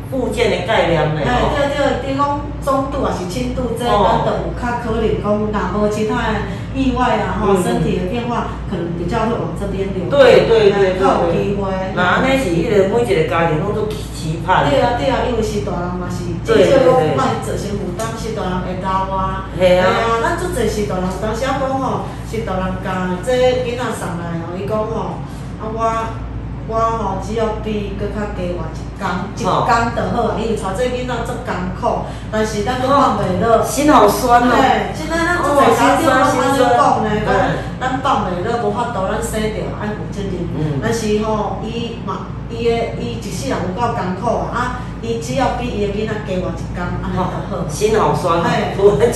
[0.09, 6.33] 附件的概念嘞，哎，对对，你讲中度还是轻度，这咱都有较可能讲，若无其他的
[6.73, 10.07] 意外啊，吼，身体的变化可能比较会往这边流。
[10.09, 10.99] 对对对对。
[10.99, 11.67] 较有机会。
[11.93, 14.69] 那安尼是迄个每一个家庭拢都期盼。
[14.69, 16.87] 对啊对啊，因为是大人嘛是，至少讲
[17.17, 19.51] 卖造成负担，是大人会担啊。
[19.59, 19.85] 系啊。
[20.23, 22.87] 咱做侪是大人，当时啊讲吼，是大人教，
[23.25, 23.31] 这
[23.67, 25.19] 囡仔送来吼，伊讲吼，
[25.59, 26.26] 啊我。
[26.69, 29.07] 我吼只要比搁较加活一工，
[29.37, 30.35] 一工就好啊。
[30.37, 33.63] 因为带这囡仔足艰苦，但是咱搁放袂落。
[33.63, 34.51] 心好酸哦。
[34.51, 36.67] 嘿，现在咱做在家长拢安尼讲
[37.03, 37.31] 呢，讲
[37.79, 40.43] 咱放袂落，无法度咱洗掉，爱负责任。
[40.59, 40.81] 嗯。
[40.83, 47.63] 但是吼，伊嘛，伊的伊一世人有够艰苦啊，啊，伊只要比伊的囡仔加活一工，安尼就好。
[47.69, 48.43] 心好酸。
[48.43, 49.07] 嘿， 对，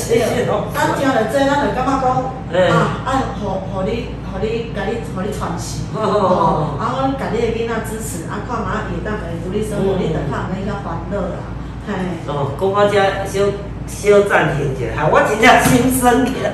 [0.74, 4.08] 咱听着这，咱就感觉讲，啊，爱互互你。
[4.32, 11.52] 互你，甲你，互你喘息，哦，啊，我甲你的囡仔支持，啊，看嘛会当家己独立生活，你就较免遐烦恼啦，
[11.86, 11.92] 嘿。
[12.28, 12.96] 哦，讲到遮
[13.28, 13.52] 小
[13.88, 16.54] 小暂停一下，哈，我真正心生起来。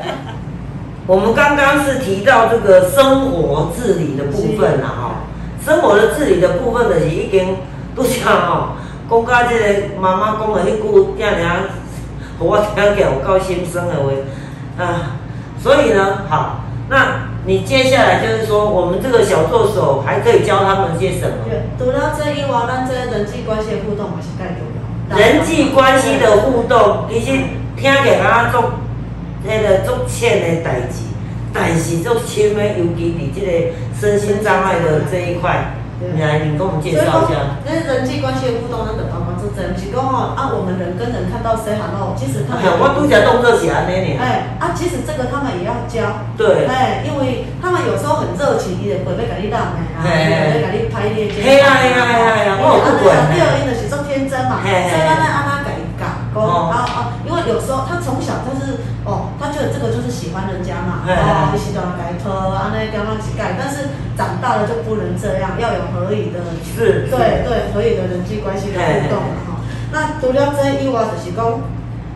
[1.05, 5.11] 我们刚刚是提到这个生活自理的部分啦，吼，
[5.63, 7.57] 生活的自理的部分就是已经
[7.95, 8.69] 都像吼，
[9.07, 11.49] 讲到这个妈妈讲的迄句，听听，
[12.39, 15.15] 互我听起来有够心酸的话，啊，
[15.61, 17.36] 所以呢，好，那。
[17.47, 21.47] 你接下来就是说，我们这个小助手还可以教他们些什么？
[21.49, 25.17] 对，除了这一话，咱这人际关系的互动也是介重要。
[25.17, 27.31] 人际关系的互动，其实
[27.77, 28.59] 听起来足
[29.45, 31.03] 那个足浅的代志，
[31.53, 35.73] 但是足深的，尤其伫这个身心障碍的这一块。
[35.97, 37.57] 来，你跟我们介绍一下。
[37.65, 42.61] 那人际关系的互动，那等帮忙做真，是讲吼，啊，我们人跟人看到 say hello，其实他们。
[42.61, 44.13] 我都讲动作起来那年。
[44.21, 46.29] 哎，啊，其实这个他们也要教。
[46.37, 46.69] 对。
[46.69, 51.41] 哎，因为他们有时候很热情，伊就会要给你打的啊，会要给你拍链接。
[51.41, 53.33] 嘿呀嘿呀嘿呀嘿呀，我不管。
[53.33, 58.85] 第二，因就是做天真嘛，所以咱咱阿妈给伊教，讲啊啊，因为有时候他从小就是。
[59.07, 63.87] 哦，他觉得这个就是喜欢人家嘛，哦，你喜欢改拖，啊，那刚刚去改，但是
[64.19, 66.43] 长大了就不能这样，要有合理的，
[66.75, 69.49] 是，对对，合理的人际关系的互动嘛，哈。
[69.95, 71.39] 那除了这以外，就是讲，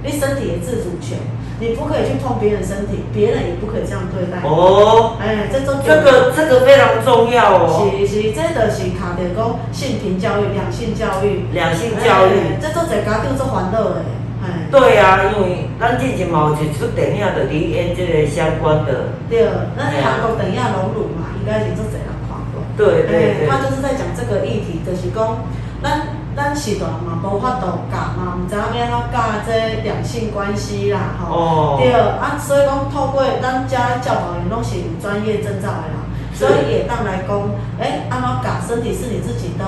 [0.04, 1.16] 你身体的自主权，
[1.64, 4.44] 你不可以去碰别人身体，别人也不可以这样对待。
[4.44, 7.88] 哦，哎，这种这个这个非常重要哦。
[7.96, 14.04] 是是，这个是卡着讲性平教育、两性教育、两性教育，这都在家长做烦恼的。
[14.44, 19.14] 哎，对啊，因为咱之前嘛有一出电影，就伫演这个相关的。
[19.30, 22.64] 对，那韩国电影《荣辱》嘛，应该是做侪人看过。
[22.76, 23.48] 对对对。
[23.48, 25.38] 他就是在讲这个议题，就是讲，
[25.84, 31.36] 咱咱时段嘛无法度教嘛，毋知影要安怎教这两性关系啦，吼。
[31.36, 31.78] 哦。
[31.80, 36.02] 对，啊，所以讲透过咱家教导员拢是有专业证照的啦。
[36.34, 37.38] 所以也当来讲，
[37.80, 38.58] 哎，安怎讲？
[38.66, 39.66] 身体是你自己的。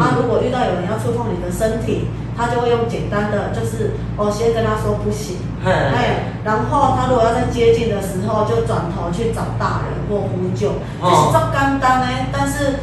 [0.00, 12.06] 啊，如果遇到有人要触碰你的身体，他就会用简单的，就是我先跟他说不行，哎，然后他如果要在接近的时候，就转头去找大人或呼救，就是这简单呢。
[12.32, 12.76] 但是。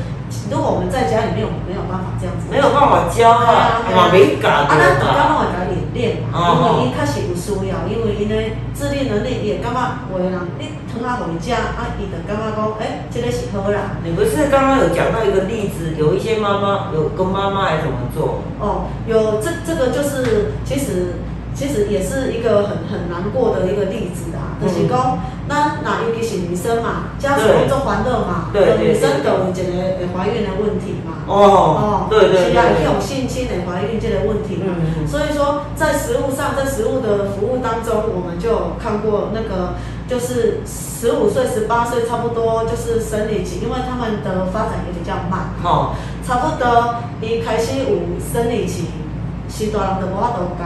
[0.50, 4.50] 如果我们在家里面，我们没有办法这样子，没有办法教啊，嘛没教。
[4.50, 8.36] 啊，咱主要拢会甲伊练嘛，因为伊确实有需要，因为因的
[8.74, 9.80] 自立能力也感觉
[10.12, 10.74] 有的人，你
[11.04, 13.98] 疼啊回家，啊，伊就感觉讲，哎，这个是好啦。
[14.04, 18.40] 你不是刚刚有讲到一个例子，有一些妈妈有跟妈妈来怎么做？
[18.60, 21.16] 哦，有这这个就是其实。
[21.56, 28.50] 其实也是一个很很难过的一个例子啊，就是讲，那那尤其是女生嘛，家属做欢乐嘛，
[28.82, 34.74] 女生都有一个怀孕的问题嘛，哦哦，对对，是啊，一种性侵的怀孕这个问题嘛，
[35.06, 39.76] 所以说在食物上，在食物的服务当中，我们就看过那个，
[40.08, 45.96] 就是十五岁、十八岁差不多就是生理期，因为他们的发展也比较慢，哦，
[46.26, 48.88] 差不多一开始有生理期，
[49.50, 50.66] 是大人都无法度教。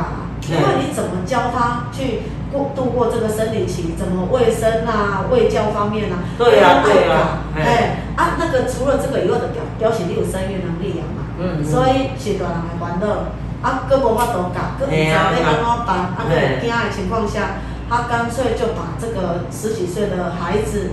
[0.50, 2.22] 因为你怎么教他去
[2.54, 13.28] 过度过这个生理期，怎么卫生啊、卫教方面啊，对啊，对啊，哎，啊，那个除了这个以外的表表示你有生育能力啊嘛，嗯，所以是大人还玩乐，
[13.62, 17.58] 啊，佫无法度教，佫唔知要安怎办，啊，佮惊的情况下，
[17.90, 20.92] 他干脆就把这个十几岁的孩子。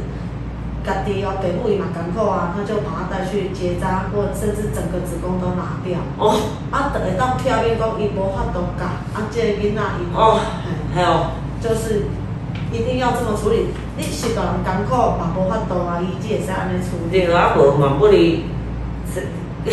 [0.84, 5.96] 家己哦，爸母伊嘛艰苦啊，他就把他带去结扎，或甚至整个子宫都拿掉。
[6.18, 6.36] 哦。
[6.70, 8.84] 啊，等到漂面讲伊无法度教，
[9.16, 10.38] 啊，这个囡仔伊哦，
[10.94, 11.08] 还有
[11.58, 12.04] 就是
[12.70, 13.68] 一定要这么处理。
[13.96, 17.24] 你是大人艰苦嘛无法度啊，伊只会使安尼处理。
[17.24, 18.44] 对啊，无嘛不离，
[19.08, 19.28] 是，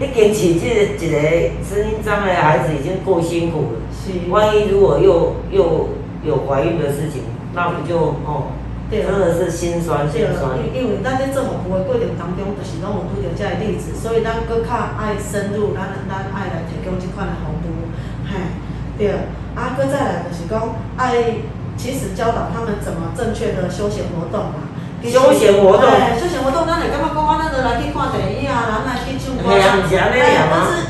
[0.00, 1.18] 你坚持这一个
[1.62, 3.80] 声音障碍的孩子已经够辛苦了。
[3.92, 4.30] 是。
[4.30, 5.88] 万一如果又又
[6.22, 8.52] 有怀孕的事情，那不就哦？
[8.90, 10.58] 真的是心酸心酸。
[10.60, 14.68] 因因为咱在政府服务的过程当中，就是拢有拄着这个例子，所以咱搁较
[15.00, 17.88] 爱深入，咱咱爱来提供这款的服务，
[18.28, 18.36] 嘿，
[18.98, 19.16] 对。
[19.54, 21.44] 啊，搁再来就是讲爱，
[21.76, 24.68] 其实教导他们怎么正确的休闲活动嘛。
[25.02, 25.84] 休闲活动，
[26.20, 29.48] 休闲活动，咱会感觉讲，我咱就来去看电影啊，咱来去唱歌。
[29.48, 30.81] 啊，但是因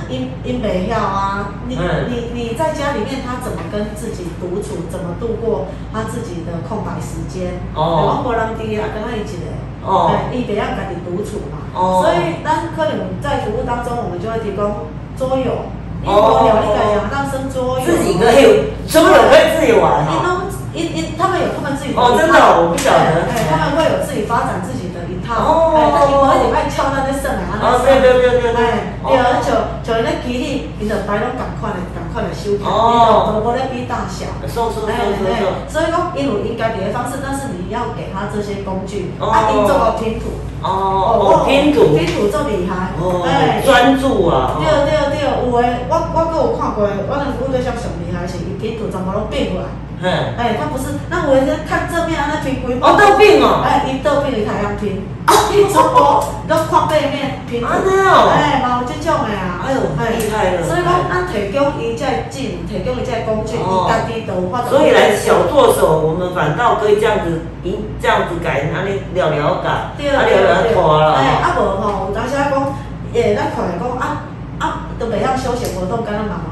[0.52, 7.56] 因袂晓啊，你你你在家里面，他怎么跟自己独处，怎么度过他自己的空白时间？
[7.74, 8.20] 哦。
[8.20, 9.48] 我无人伫啊，跟他一起的。
[9.80, 10.12] 哦。
[10.30, 11.64] 伊袂晓家己独处嘛。
[11.72, 12.04] 哦。
[12.04, 15.72] 所以咱可能在服务当中，我们就会提供桌游。
[16.04, 16.44] 哦。
[16.44, 17.86] 聊那个讲，当生桌游。
[17.86, 20.44] 自己可以，桌游可以自己玩哈。
[20.74, 23.28] 因因他们有他们自己的哦，真的，我不晓得。
[23.32, 25.32] 哎，他们会有自己发展自己的一套。
[25.40, 25.72] 哦。
[25.76, 27.76] 哎，但因为一爱敲那些绳啊，那些。
[27.76, 28.56] 哦，对对对对。
[28.56, 33.34] 哎，对啊，像像那机器，伊就摆拢共款的，共款的收起，哦。
[33.34, 34.26] 无无咧比大小。
[34.46, 35.42] 收收收收收。
[35.68, 39.12] 所以讲，因有应该别的方式，但是你要给他这些工具。
[39.18, 39.28] 哦。
[39.28, 40.38] 啊，因做个拼图。
[40.62, 41.44] 哦哦。
[41.44, 41.96] 拼图。
[41.96, 42.94] 拼图做厉害。
[43.00, 43.26] 哦。
[43.26, 44.56] 哎，专注啊。
[44.62, 49.68] 对对对，有诶，我我搁有看过，我那服务对象上厉害是，伊拼图全部拢变过来。
[50.02, 52.74] 哎，他不是，那我是看正面啊，那拼规。
[52.80, 53.62] 哦，倒病哦。
[53.62, 55.06] 哎，一倒病你才样拼，
[55.50, 57.64] 拼超多，都看背面拼。
[57.64, 58.30] 啊，那哦。
[58.34, 59.62] 哎，冇这种的啊。
[59.62, 60.62] 哎呦，太厉害了。
[60.66, 71.14] 所以讲，咱提供伊在进，提供伊在工具，伊家己都发所以来小作手，我们反倒可以这样子，一这样子改，安尼聊聊改，对啊，聊聊拖了。
[71.14, 72.74] 哎，啊无吼，有当时啊讲，
[73.14, 74.26] 诶，咱看来讲啊。
[74.62, 76.51] 啊，都袂晓休闲活动，敢若网络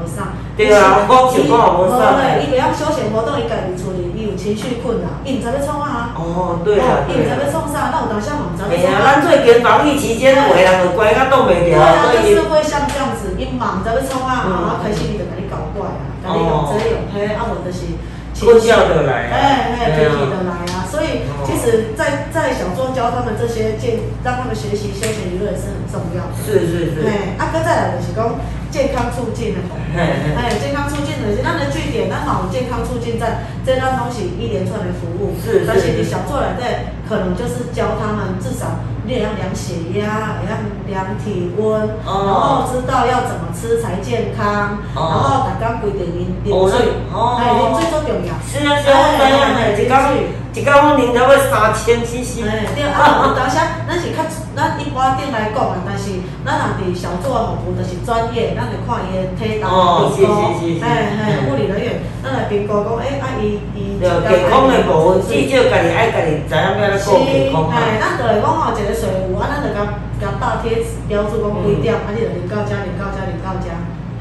[0.57, 2.19] 对啊，我就讲网络上。
[2.19, 6.11] 对，伊袂晓休闲活动，伊家己处理，伊有情绪困扰，伊毋知要创啊。
[6.13, 8.61] 哦，对啊，伊毋知要创啥，那有当时嘛毋知。
[8.67, 12.35] 哎呀，咱最近防疫期间，有的人就乖甲冻袂掉，所以。
[12.35, 17.95] 就是会像这样子，伊嘛毋知要创啊，然后开始伊就甲你搞怪啊，甲你用这用迄，啊无就是。
[18.33, 20.81] 情绪的来，哎哎，集体的来啊！
[20.89, 26.33] 所以其实，在在小时候教他们这些建，让他们学习休闲娱乐也是很重要的。
[26.41, 27.05] 是是是。
[27.05, 28.33] 哎，阿哥再来就是讲
[28.71, 29.59] 健康促进的，
[29.95, 35.35] 哎，健康促进的是咱的据点，咱嘛有健康促进站，这当东西一连串的服务。
[35.43, 35.65] 是是。
[35.67, 38.79] 但是你小做来在，可能就是教他们至少。
[39.03, 48.31] 你也要量血压，也要量体温，然后知道要怎么吃才健康，然后大家规定饮饮水，哎，饮水最重要。
[48.45, 50.13] 是啊是啊，对啊，一讲
[50.53, 52.45] 一工拢啉差不多三千 CC。
[52.45, 53.57] 哎，对啊，有当时
[53.89, 54.21] 咱是较
[54.55, 56.11] 咱一般顶来讲啊，但是
[56.45, 67.79] 咱若伫小做的服务，就是专业，咱就看伊的体重、哦评估哎哎，护理人员，咱来评估讲，哎啊伊伊对，健康的部分，至少家己爱家己知影要来顾健康啊。
[67.79, 69.79] 哎，咱就来讲吼，一个税务，啊，咱就甲
[70.19, 73.71] 甲大贴纸标注讲几点，啊，你就啉到遮，啉到遮，啉到遮。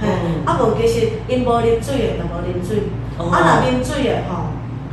[0.01, 2.89] 嘿，嗯啊无其实因无啉水的，就无啉水。
[3.19, 4.49] 哦啊，若啉水的吼，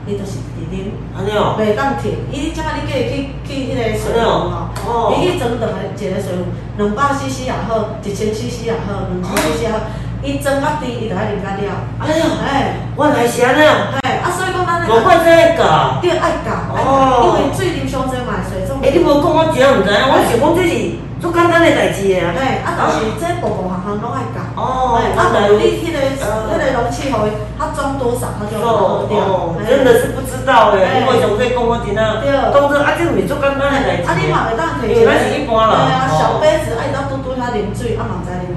[0.07, 0.89] 伊就是伫啉。
[1.15, 4.55] 安尼哦，袂当停，伊即摆你叫伊去去迄个水壶吼，
[4.87, 6.47] 哦伊去装长的一个水壶，
[6.77, 9.77] 两百 CC 也好，一千 CC 也好，两千 CC 也好，
[10.23, 11.61] 伊装较低，伊就爱啉甲了。
[11.99, 15.99] 哎呦，哎，我来是安尼哦，哎，啊，所以讲咱无怪这个教。
[16.01, 18.79] 对爱教，爱教，哦因为水啉伤济嘛会水肿。
[18.81, 20.73] 哎，你无讲我真毋知影，我想讲这是
[21.21, 22.33] 足简单的代志啊。
[22.33, 24.37] 对，啊，但是这步步行行拢爱教。
[24.57, 26.21] 哦哎，啊，无你迄个迄
[26.57, 29.17] 个容器互伊，它装多少，它就哦喝掉。
[29.25, 34.09] 哦，哎真的是不知道诶，哎因为上次讲我真啊，对当作啊，这毋是足简单的代志。
[34.09, 35.85] 啊，你嘛会当摕因为咱是一般啦。
[35.85, 38.56] 对啊，哦小杯子，啊，伊当嘟嘟它啉水，啊，嘛知啉偌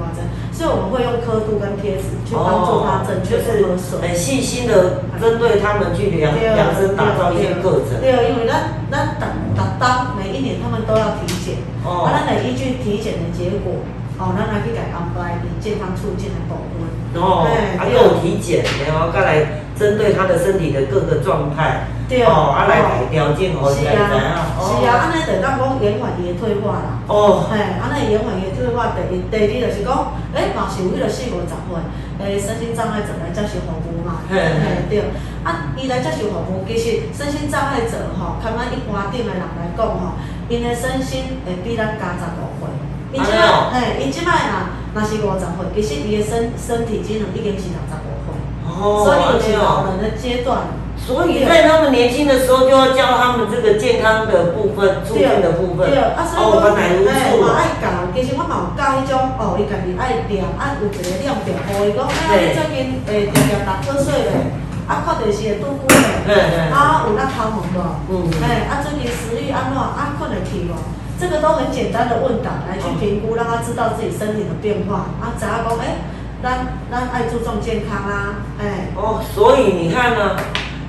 [0.61, 3.97] 所以我们会用刻度跟贴纸去帮助他正确就是的喝水。
[3.97, 7.97] 很细心的针对他们去量对量身打造一些课程。
[7.99, 13.81] 对，因为那那打打当每一年他们都要体检，哦啊，那每依据体检的结果，
[14.21, 16.85] 哦，咱来去给安排你健康促进的部分。
[17.17, 27.01] 哦，哎啊，够体检，然后再来针对他的身体的各个状态，对哦，啊来来调整好是啊，是啊，安尼就当讲延缓伊的退化啦。
[27.09, 31.73] 哦，嘿，安尼延缓伊的退化，第一、第二就是讲，诶，嘛是有迄个四五十岁，
[32.21, 34.21] 诶，身心障碍者来接受服务嘛。
[34.29, 35.09] 嘿嘿，对。
[35.43, 40.13] 啊，伊来接受服务，其实身心障碍者吼，像咱一般顶的人来讲吼，
[40.47, 42.69] 因的身心会比咱加十五岁。
[43.13, 48.33] 伊即摆，安尼哦嘿，伊即摆啊若是五十岁，其实伊的身身体机能已经是六十五岁，
[48.67, 50.79] 哦，所以就是老人的阶段。
[51.01, 55.89] 所以在他们年轻的时候就要教他们这个健康的部分、促进的部分。
[55.89, 57.57] 对，啊，所以哦，原来如哎，此嘛。
[57.57, 64.53] 爱教，其实我嘛有教迄种，哦，伊家己爱量，啊，有一个量表，互伊讲，哎呀，你最近诶，常常打瞌睡咧，
[64.85, 65.89] 啊，看电视会拄久
[66.29, 67.77] 咧，啊，有咧头毛无？
[68.13, 69.81] 嗯哎，啊，最近食欲安怎？
[69.81, 70.77] 啊，困得去无？
[71.21, 75.97] 这个都很简单的问答来去评估，让他知道自己身体的变化，啊，只要讲，哎，
[76.41, 78.89] 咱咱爱注重健康啊，哎。
[78.95, 80.35] 哦，所以你看呢，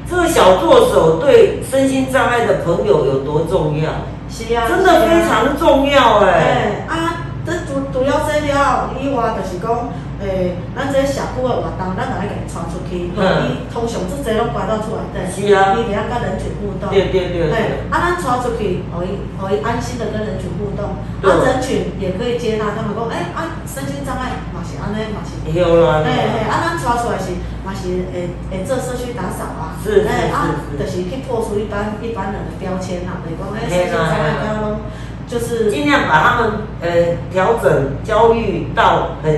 [0.08, 3.90] 这个小助手对身心障碍的朋友有多重要？
[4.30, 6.86] 是啊，真的非常重要哎。
[6.88, 9.90] 哎啊，这主主要这了以外，就是讲，
[10.22, 13.20] 诶、咱这社区的活动，咱就爱甲伊传出去，嗯
[13.50, 16.88] 伊通常这侪拢拐到厝内底，是啊伊袂晓甲人群互动。
[16.90, 25.34] 对对对对嘿，啊，咱传出去，互伊互伊安心的跟人群互动，啊，人群也可以接纳他们讲，诶、啊，身心障碍嘛是安尼嘛是。
[25.50, 26.02] 有啦。
[26.06, 27.34] 嘿嘿，啊，咱传出来是
[27.66, 34.78] 嘛是会会做社区打扫啊，是是嘿啊，就是去破除一般一般人的标签啦，就是讲，诶，身心障碍
[35.26, 36.50] 就是尽量把他们
[36.82, 39.32] 呃调整教育到很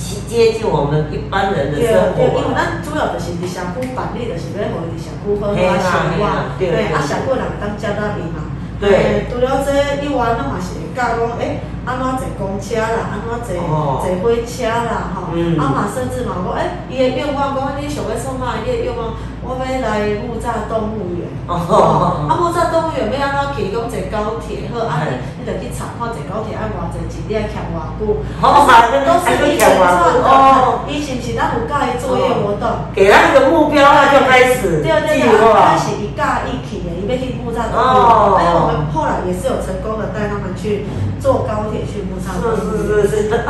[0.00, 2.56] 接接近我们一般人的对生对，因为活。
[2.56, 6.16] 咱主要就是伫社区办理，就是要互伊伫社区好好生
[6.58, 8.48] 对啊社区人当接纳伊嘛。
[8.80, 9.68] 对除了这
[10.02, 18.56] 以外，咱嘛是会教讲，诶，安怎坐公车啦，安怎坐哦坐火车啦，吼，嗯啊嘛甚至嘛讲，诶，伊的愿望讲，你想要创啥？
[18.64, 19.12] 伊的愿望，
[19.50, 21.26] 我要来木栅动物园。
[21.50, 23.72] 哦啊，木栅动物园要安怎去？
[23.74, 28.22] 讲坐高铁好，啊，嘿你你就去查看坐高铁要偌济钱，你要欠偌久。
[28.38, 28.66] 好
[29.02, 32.86] 都是一连串的哦，伊是不是咱有教伊作业活动？
[32.94, 35.74] 给他一个目标，他就开始对对对，开。
[35.76, 38.46] 始伊教伊去的，伊要去木栅动哦物园。
[38.46, 40.86] 哎，我们后来也是有成功的带他们去
[41.18, 43.02] 坐高铁去木栅动物园。
[43.02, 43.42] 是是是是，对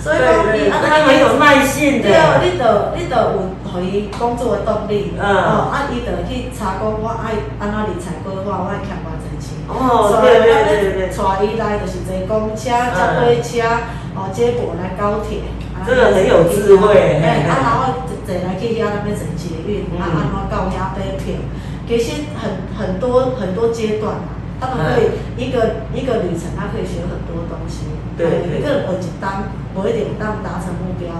[0.00, 2.16] 所以 对讲你啊他很有耐性的对，。
[2.40, 2.64] 你就
[2.96, 5.14] 你就有互伊工作的动力。
[5.14, 9.54] 嗯哦，啊，伊就去查讲我爱安怎理财规划，我爱欠偌济钱。
[9.68, 13.62] 哦所以对对对对带伊来就是坐公车、接火车，
[14.16, 15.40] 哦，接驳来高铁。
[15.76, 21.38] 啊这个很有智慧哎，啊，然后坐来去遐那边坐捷运，啊，嗯安怎到遐买票，
[21.86, 24.14] 其实很很多很多阶段
[24.58, 27.86] 啊，他们可以一个一个旅程，他可以学很多东西。
[28.18, 31.14] 对一个人有一单，无一定当达成目标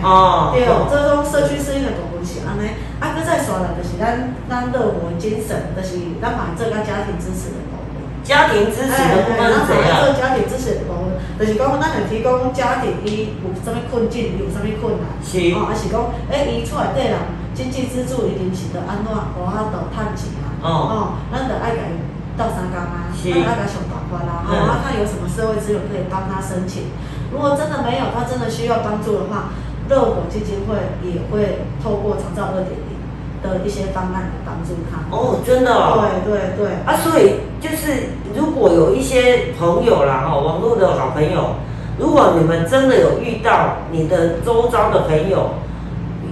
[0.00, 0.50] 哦。
[0.54, 2.72] 对哦，这种社区适应的部分是安尼，
[3.02, 7.82] 啊，搁再说了就是咱咱乐活的精神，就是咱嘛做甲家庭支持的部分。
[8.22, 10.14] 家庭支持的部分是怎样？
[10.14, 15.98] 家庭支持的部分，就是讲咱会提供家庭伊有啥物困境，伊有啥物困难，是哦，还是讲，
[16.30, 17.18] 诶，伊厝内底人
[17.52, 20.94] 经济支柱一定是着安怎，无法度趁钱啊，哦哦，
[21.34, 21.98] 咱着爱甲伊
[22.38, 26.94] 斗相共啊，是咱爱甲想办法啦，嗯哦，啊，看有什么社会资源可以帮他申请。
[27.34, 29.50] 如果真的没有，他真的需要帮助的话，
[29.92, 30.74] 乐活基金会
[31.06, 32.96] 也会透过长照二点零，
[33.42, 35.14] 的一些方案来帮助他。
[35.14, 36.02] 哦，真的哦。
[36.24, 36.72] 对对对。
[36.86, 41.56] 啊，所以就是如果有一些朋友啦，哈，网络的好朋友，
[41.98, 45.50] 如果你们真的有遇到你的周遭的朋友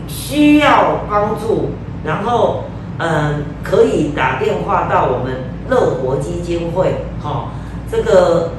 [0.08, 2.64] 需要帮助，然后
[2.96, 7.48] 嗯，可以打电话到我们乐活基金会，哈，
[7.92, 8.52] 这个。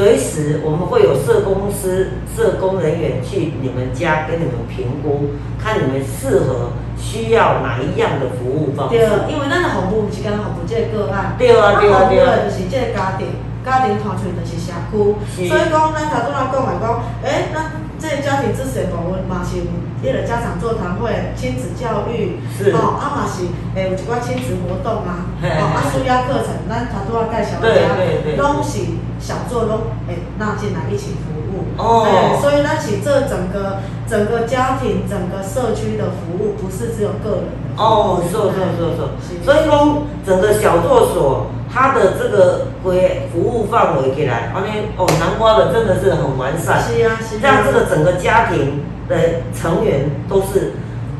[0.00, 8.96] 随时我们会有社工司、社工人员去你们家跟你们评估，看你们适合需要哪一样的服务方式。
[8.96, 13.28] 对，因为咱的服务是跟服务这个个案，对啊对啊对啊，就是这个家庭，
[13.62, 17.68] 家庭团出就是社区，所以讲咱头拄仔讲来讲，诶，咱
[18.00, 19.64] 这个家庭支持的部分嘛是有
[20.02, 22.40] 迄个家长座谈会、亲子教育，
[22.72, 23.44] 哦，啊嘛是
[23.76, 28.96] 诶有一寡亲子活动啊，哦，啊舒压课程，咱他都要介绍家，拢是。
[29.20, 29.74] 小作都
[30.08, 37.44] 诶纳进来一起服务，哦，所以咱是这整个整个家庭整个社区的服务不是只有个人。
[37.52, 49.16] 的哦，是是是是，所以说整个小作所它的这个规服务范围起来，安尼哦南瓜的真的是很完善，是啊是，让这个整个家庭的
[49.54, 50.72] 成员都是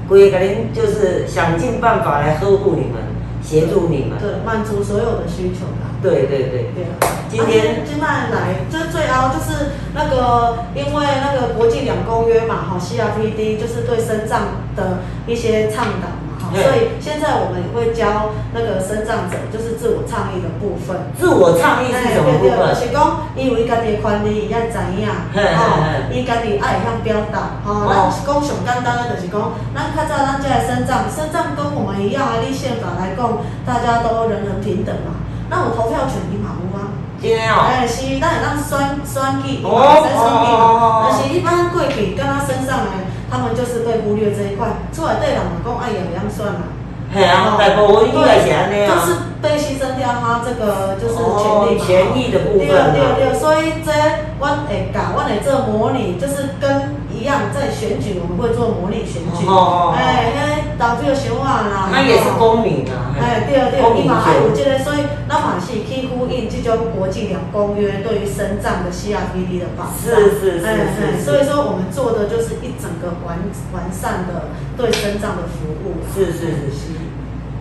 [0.09, 3.01] 规肯定就是想尽办法来呵护你们，
[3.43, 5.89] 协助你们，对，满足所有的需求的。
[6.03, 6.87] 对对对，对
[7.29, 16.09] 今天今麦来，这最后就是那个，因为那个国际两公约嘛，哈，CRPD 就是对生长的一些倡导。
[16.09, 16.20] 嘛，
[16.51, 21.09] 哈，所以现在我们也会教那个生长者，就是自我倡议的部分。
[21.19, 22.75] 自我倡议是什么部分？
[22.75, 35.23] 就是讲，因为家己的权利伊爱知影，哈，伊家己爱会晓表达，哦，咱讲上简单的就是讲，咱较早咱这个生长，生长跟我们一样啊，立宪法来讲，大家都人人平等嘛。
[35.49, 36.95] 那我投票权你嘛有啊？
[37.21, 37.67] 真哦。
[37.67, 41.05] 哎，是，咱会当选选举，哦选选举嘛。
[41.05, 42.91] 但是一般过去跟他身上的，
[43.31, 44.67] 他们就是被忽略这一块。
[44.93, 46.75] 出来对人嘛讲，哎呀，会当选嘛。
[47.13, 48.91] 系啊，大部分应该是安尼啊。
[48.91, 51.85] 就是被牺牲掉他这个就是权利嘛。
[51.87, 52.67] 权益的部分。
[52.67, 53.91] 对对对，所以这
[54.39, 57.01] 我会教，我会做模拟，就是跟。
[57.21, 59.45] 一样在选举，我们会做模拟选举。
[59.47, 61.91] 哦哎，迄投票想法啦。
[61.93, 63.13] 那也是公民啊。
[63.21, 69.93] 哎，对对，伊嘛还有这个，所以那嘛是去呼应这种国际两公约对于生障的 CRPD 的保障。
[70.01, 71.23] 是是是是。
[71.23, 73.37] 所以说我们做的就是一整个完
[73.75, 74.49] 完善的
[74.79, 76.01] 对生障的服务。
[76.15, 76.97] 是是是是。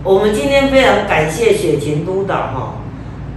[0.03, 2.74] 我们今天非常感谢雪琴督导哈，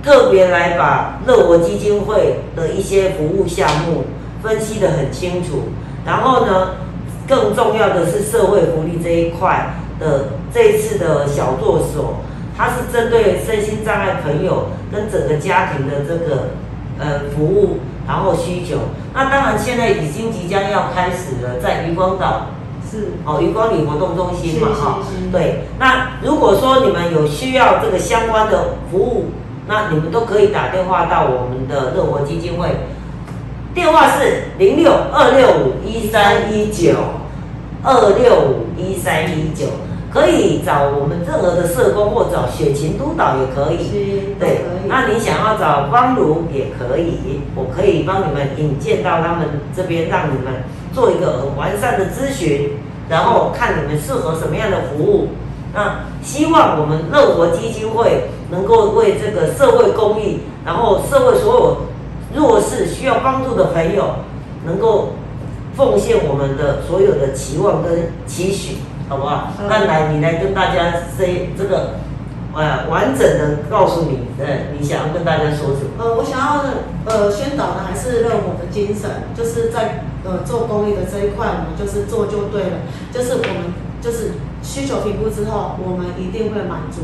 [0.04, 4.04] 特别来把乐活基金会的一些服务项目
[4.40, 5.64] 分析的很清楚。
[6.05, 6.70] 然后呢，
[7.28, 12.16] 更重要的是社会福利这一块的这一次的小作所，
[12.57, 16.50] 它是针对身心障碍朋友跟整个家庭的这个
[16.98, 18.78] 呃服务，然后需求。
[19.14, 22.46] 那当然现在已经即将要开始了，在渔光岛
[22.90, 24.98] 是哦渔光里活动中心嘛哈，
[25.30, 25.64] 对。
[25.78, 29.26] 那如果说你们有需要这个相关的服务，
[29.68, 32.68] 那你们都可以打电话到我们的乐活基金会。
[33.74, 36.94] 电话是零六二六五一三一九
[37.82, 39.66] 二六五一三一九，
[40.12, 44.34] 可以找我们任何的社工或找雪琴督导也可以。
[44.38, 52.72] 对，那你想要找方如也可以，我可以帮你们引荐到他们这边，让你们做一个很完善的咨询，
[53.08, 55.28] 然后看你们适合什么样的服务。
[55.74, 61.76] 那希望我们乐活基金会能够为这个社会公益，然后社会所有。
[62.34, 64.16] 弱势需要帮助的朋友，
[64.64, 65.14] 能够
[65.76, 68.78] 奉献我们的所有的期望跟期许，
[69.08, 69.52] 好不好？
[69.68, 71.94] 那来，你来跟大家 say 这个，
[72.54, 75.98] 呃，完整的告诉你，呃，你想要跟大家说什么？
[75.98, 76.64] 呃，我想要
[77.06, 82.78] 呃宣导的还是热火的精神，就是在呃做公益的这一块，我们就是做就对了，
[83.12, 87.02] 就是我们就是需求评估之后，我们一定会满足。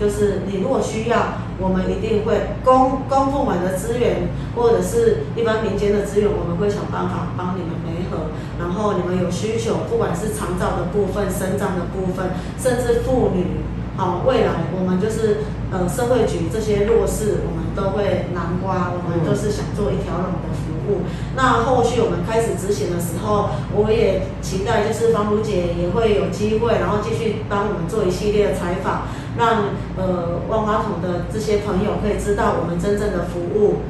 [0.00, 8.32] 就是你如果需要，我们一定会公公部门的资源，或者是一般民间的资源，我们会想办法帮你们配合。
[8.58, 13.60] 然后你们有需求，不管是长照的部分、生长的部分，甚至妇女，
[13.96, 21.04] 好，未来我们就是呃社会局这些弱势，我们都会南瓜，我们都是想做一条龙的服务。
[21.36, 29.02] 那后续我们开始执行的时候，我也期待就是方如姐也会有机会，然后继续帮我们做一系列的采访。
[29.38, 29.48] 让
[29.96, 33.82] 呃万花筒的这些朋友可以知道我们真正的服务。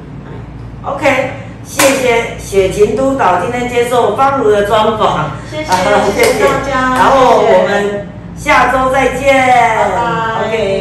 [0.83, 1.31] OK，
[1.63, 10.80] 谢谢雪琴督导今天接受方如的专访，谢谢谢谢大家，然后我们下周再见，拜拜。